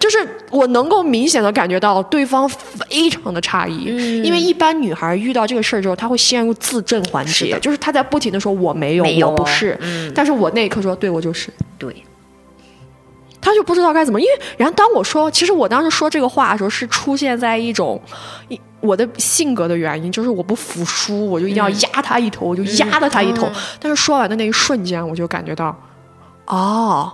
[0.00, 0.18] 就是
[0.50, 3.84] 我能够明显的感觉到对方非常的诧异，
[4.22, 9.78] 因为一般女孩遇到这个事儿之后，她会陷入自证环节，就是她在不停的说我没有，我不是，
[10.14, 11.94] 但是我那一刻说对我就是，对，
[13.42, 18.00] 她就不知道该怎么，因为然后当我说，其实我当时说这个话的时候是出现在一种
[18.48, 23.46] 一我的性格的原因，就是我不服输，我就一定要压他一头，我就压了他一头，
[23.78, 25.78] 但是说完的那一瞬间，我就感觉到，
[26.46, 27.12] 哦，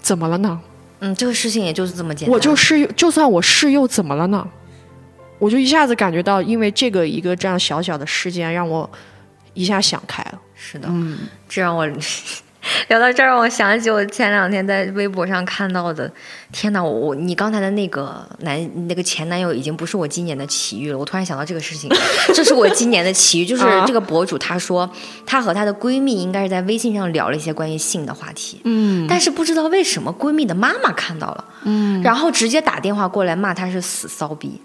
[0.00, 0.60] 怎么了呢？
[1.04, 2.32] 嗯，这个事情也就是这么简单。
[2.32, 4.48] 我就是，就算我是又怎么了呢？
[5.40, 8.88] 我就一下子感觉到，因为这个一个这样小小的事件，让我
[9.54, 10.40] 一下想开了。
[10.54, 11.18] 是的，嗯，
[11.48, 11.84] 这让我。
[12.88, 16.10] 聊到这儿，我想起我前两天在微博上看到的。
[16.52, 20.98] 天哪，我我你刚才的那个男那个前男友已经不是我今年的奇遇了。
[20.98, 21.90] 我突然想到这个事情，
[22.34, 24.88] 这是我今年的奇遇，就是这个博主她说
[25.26, 28.60] 她和她的闺蜜应该是在微信上聊了一些关于性的话题。
[28.64, 34.60] 嗯，但是不知道为什么闺蜜的妈妈看到了，嗯，然后直接打电话过来骂她是死骚逼。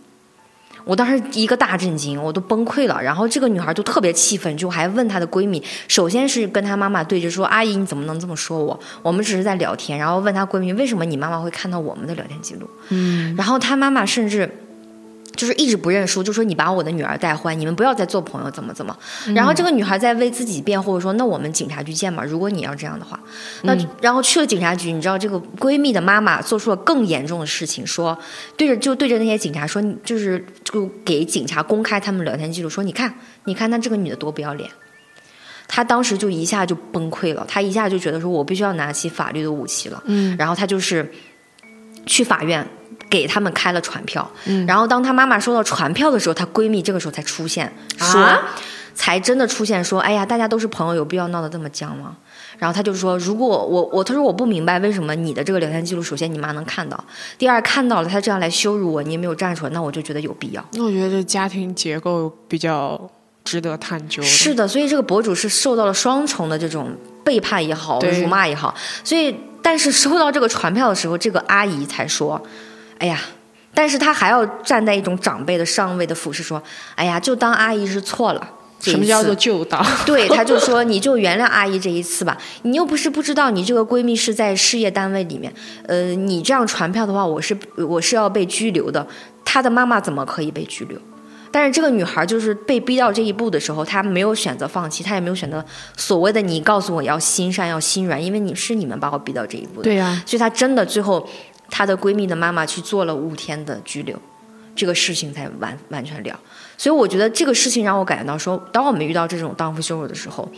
[0.87, 2.99] 我当时一个大震惊，我都崩溃了。
[2.99, 8.79] 然后这个女孩就特别气愤，就还问她的闺蜜，首先是跟她妈妈对着说：“阿姨，你怎么能这么说我？
[9.03, 14.49] 我们只是在聊天。”然后问她闺蜜：“为什么你妈妈会看到我们的聊天记录？”嗯，然后她妈妈甚至。
[15.37, 18.97] 就是一直不认输，就说你把我的女儿带坏，你们不要再做朋友，怎么怎么。
[19.33, 22.23] 然后这个女孩在为自己辩护，说那我们警察局见嘛。
[22.23, 23.17] 如果你要这样的话，
[23.61, 28.17] 那然后去了警察局，你知道这个闺蜜的妈妈做出了更严重的事情，说
[28.57, 33.13] 对着就对着那些警察说，就是就给警察公开他们聊天记录，说你看
[33.45, 34.69] 你看那这个女的多不要脸。
[35.67, 40.01] 她当时就一下就崩溃了，她一下就觉得说我必须要拿起法律的武器了。
[40.05, 41.11] 嗯，然后她就是
[42.07, 42.65] 去法院。
[43.09, 44.29] 给他们开了传票，
[44.67, 48.27] 然后当她妈妈收到传票的时候，她闺蜜这个时候才出现，说，
[48.93, 52.15] 才真的出现说，哎呀，大家都是朋友，有必要闹得这么僵吗？
[52.57, 57.01] 然后她就说，如果我我，她说我不明白为什么你的这个聊天记录，首先你妈能看到，
[57.37, 60.65] 第二看到了，她这样来羞辱我，你也没有站出来，那我就觉得有必要。
[60.73, 62.99] 那我觉得这家庭结构比较
[63.43, 64.21] 值得探究。
[64.23, 66.89] 是的，所以这个博主是受到了双重的这种
[67.23, 68.73] 背叛也好，辱骂也好，
[69.03, 72.41] 所以但是收到这个传票的时候，这个阿姨才说。
[72.97, 73.19] 哎呀，
[73.73, 76.61] 但是他还要站在一种长辈的上位的俯视说，
[76.95, 78.51] 哎呀，就当阿姨是错了。
[78.79, 79.83] 什么叫做就当？
[80.05, 82.37] 对，他就说你就原谅阿姨这一次吧。
[82.61, 85.51] 你又不是不知道，你这个闺蜜是在事业单位里面，
[85.87, 89.05] 呃，你这样传票的话，我是我是要被拘留的。
[89.43, 90.99] 她的妈妈怎么可以被拘留？
[91.51, 95.65] 但是这个女孩就是被逼到这一步的时候，她没有选择放弃，她也没有选择
[95.97, 99.85] 所谓的你告诉我要心善要心软，因为你是你们把我逼到这一步的。
[99.85, 101.27] 对呀，所以她真的最后，
[101.69, 104.19] 她的闺蜜的妈妈去做了五天的拘留，
[104.75, 106.39] 这个事情才完完全了。
[106.77, 110.49] 所以我觉得这个事情让我感觉到说，当我们遇到这种荡妇羞辱的时候，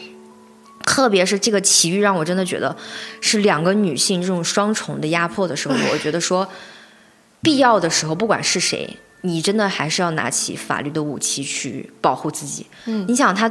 [0.86, 2.76] 特别是这个奇遇让我真的觉得
[3.22, 6.48] 是两个女性这种双重的压迫的时候，我觉得说
[7.41, 12.65] 必要的时候，不管是谁，你真的还是要拿起法律的武器去保护自己。
[12.86, 13.49] 嗯，你想他，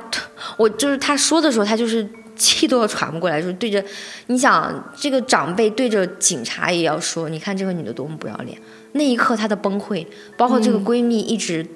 [0.57, 2.07] 我就是他说的时候，他就是
[2.39, 3.85] 气都要喘不过来，就是对着
[4.29, 8.59] 你想这个长辈对着警察也要说，你看这个女的多么不要脸。
[8.93, 10.07] 那一刻她的崩溃，
[10.37, 11.67] 包括这个闺蜜一直。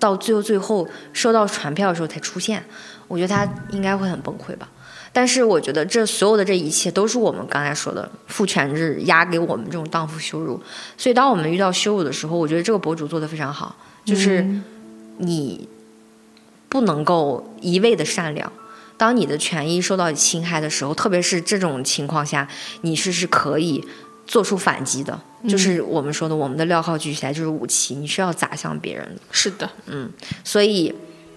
[0.00, 2.62] 到最后，最后收到传票的时候才出现，
[3.08, 4.68] 我觉得她应该会很崩溃吧。
[5.12, 10.62] 但是我觉得这所有的这一切都是我们刚才说的父权制压给我们这种荡妇羞辱。
[10.96, 13.74] 所以当我们遇到羞辱的时候，我觉得这个博主做的非常好，
[14.04, 14.46] 就是
[15.16, 15.68] 你
[16.68, 18.52] 不能够一味的善良。
[18.98, 22.46] 当你的权益受到侵害的时候，特别是这种情况下，
[22.82, 23.82] 你是是可以。
[24.30, 25.18] 做出反击的，
[25.48, 29.20] 就是我们说的，我们的镣铐举起来就是武器，你是要砸向别人的。
[29.30, 30.06] 是的，嗯，
[30.44, 30.94] 所以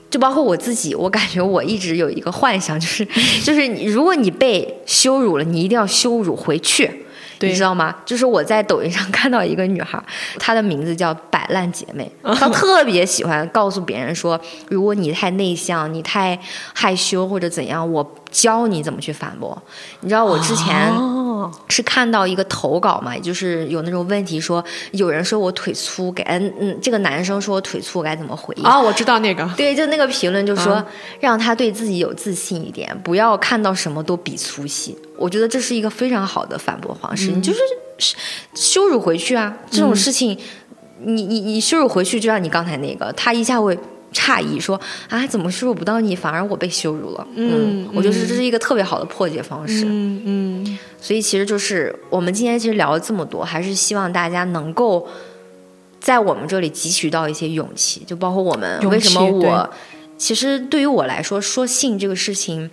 [0.09, 3.07] 就包括我自己，我感觉我一直有一个幻想，就是
[3.45, 7.05] 就是如果你被羞辱了，你一定要羞辱回去，
[7.41, 7.95] 你知道吗？
[8.05, 10.01] 就是我在抖音上看到一个女孩，
[10.39, 14.39] 她的名字叫摆烂姐妹， 她特别喜欢告诉别人说，
[14.69, 16.37] 如果你太内向，你太
[16.73, 19.61] 害羞或者怎样，我教你怎么去反驳。
[19.99, 20.91] 你知道我之前。
[21.69, 28.79] 是看到一个投稿嘛，就是有那种问题说，有人说我腿粗，给嗯嗯，这个男生说我腿粗该怎么回应啊？
[28.79, 30.85] 我知道那个，对，就那个评论就说
[31.19, 34.95] 让他对自己有自信一点，不要看到什么都比粗细。
[35.17, 37.59] 我觉得这是一个非常好的反驳方式，你就是
[38.53, 40.37] 羞辱回去啊，这种事情，
[40.99, 43.75] 你你你羞辱回去，就像你刚才那个，他一下会。
[44.13, 44.79] 诧异说
[45.09, 47.27] 啊，怎么羞辱不到你，反而我被羞辱了？
[47.35, 49.85] 嗯，我觉得这是一个特别好的破解方式。
[49.85, 55.07] 嗯嗯，所以其实就是我们今天其实聊了这么多，还是希望大家能够
[55.99, 59.69] 在我们这里汲取到一些勇气，就包括我们为什么我
[60.17, 62.69] 其实对于我来说说性这个事情。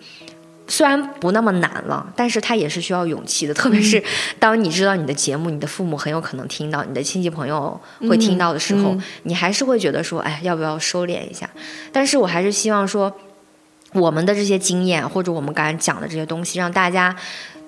[0.68, 3.54] 虽然不那么难了，但是它也是需要勇气的。
[3.54, 4.00] 特别是
[4.38, 11.48] 当你知道你的节目，你的父母很有可能听到，你的亲戚朋友会听到的时候，你还是会觉得说，哎，要不要收敛一下？
[11.90, 13.12] 但是我还是希望说，
[13.92, 17.16] 我们的这些经验或者我们刚才讲的这些东西，让大家。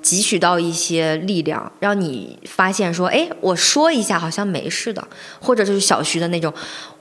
[0.02, 5.06] 汲取到一些力量，让你发现说，哎，我说一下好像没事的，
[5.40, 6.52] 或者就是小徐的那种，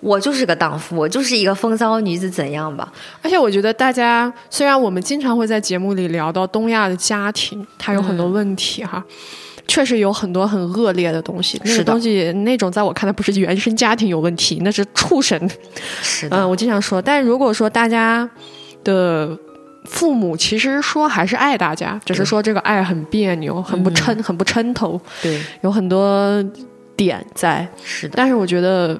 [0.01, 2.91] 我就是个荡妇，我就是一个风骚女子，怎样吧？
[3.21, 9.03] 而且我觉得大家虽然我们经常会在节目里聊到东亚的家庭，它有很多问题哈，
[9.67, 15.39] 确实有很多很恶劣的东西，那个东西那种在我看来不是原生家庭有问题，那是畜生。
[16.01, 18.29] 是的，嗯，我经常说，但如果说大家
[18.83, 19.37] 的。
[19.85, 24.99] 父母其实说还是爱大家，只是说这个爱很别扭，很不抻，很不抻头。
[25.21, 26.43] 对，有很多
[26.95, 27.67] 点在。
[27.83, 28.99] 是的，但是我觉得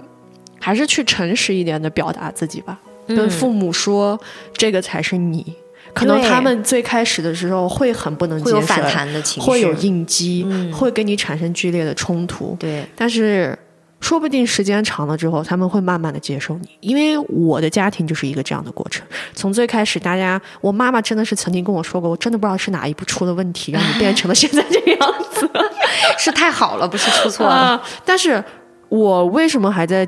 [0.60, 4.20] 还是去诚实一点的表达自己吧，跟父母说
[4.54, 5.54] 这个才是你。
[5.94, 12.56] 可能他们最开始的时候会很不能接受，会有反弹的情绪，会有应激，会跟你产生剧烈的冲突。
[12.60, 13.58] 对，但是。
[14.00, 19.06] 说不定时间长了之后，他们会慢慢的接受你，因为我的家庭就是一个这样的过程。
[19.34, 25.50] 从最开始，大家，我妈妈真的是曾经跟我说过，我真的不知道是哪一步出了问题，让你变成了现在这个样子，
[26.18, 27.82] 是太好了，不是出错了。
[28.06, 28.42] 但是，
[28.88, 30.08] 我为什么还在，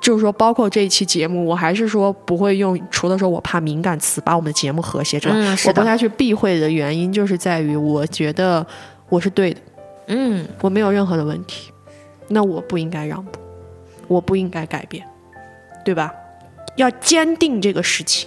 [0.00, 8.64] 就是说，包括这一期节目，我还是说不会用，除了说我怕敏感词把我们的节目和谐，这样，我不太去避讳的原因，就是在于我觉得
[9.08, 9.60] 我是对的，
[10.06, 11.71] 嗯，我没有任何的问题。
[12.28, 13.38] 那我不应该让步，
[14.08, 15.04] 我不应该改变，
[15.84, 16.12] 对吧？
[16.76, 18.26] 要坚定这个事情，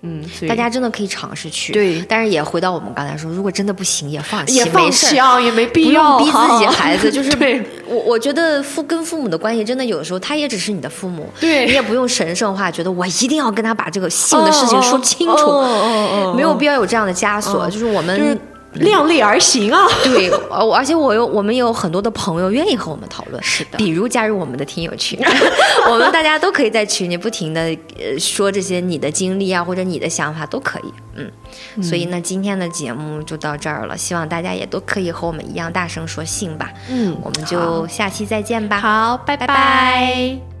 [0.00, 2.00] 嗯，大家真的可以尝试去，对。
[2.08, 7.12] 但是也回到我们刚才说，如果真的不行，也放弃，也放弃啊，也没必要逼自己 孩子。
[7.12, 17.68] 就是对我，我觉得父跟父母的关系，真的有的时候他也只是你的父母，对你也不用神圣化，觉得我一定要跟他把这个性的事情说清楚，哦没有必要有这样的枷锁。
[17.68, 18.40] 就是我们。
[18.74, 19.86] 量力而行啊。
[20.02, 23.78] 对，呃，而且我有我们有很多的朋友愿意和我们讨论，是的。
[23.78, 25.18] 比如加入我们的听友群，
[25.90, 27.60] 我们大家都可以在群里不停的
[27.98, 39.46] 呃说这些你的经历啊，或者你的想法都可以，嗯，所以呢，今天的节目就到这儿了，希望大家也都可以和我们一样大声说信吧，嗯，我们就下期再见吧，好，拜拜。
[39.46, 40.51] 拜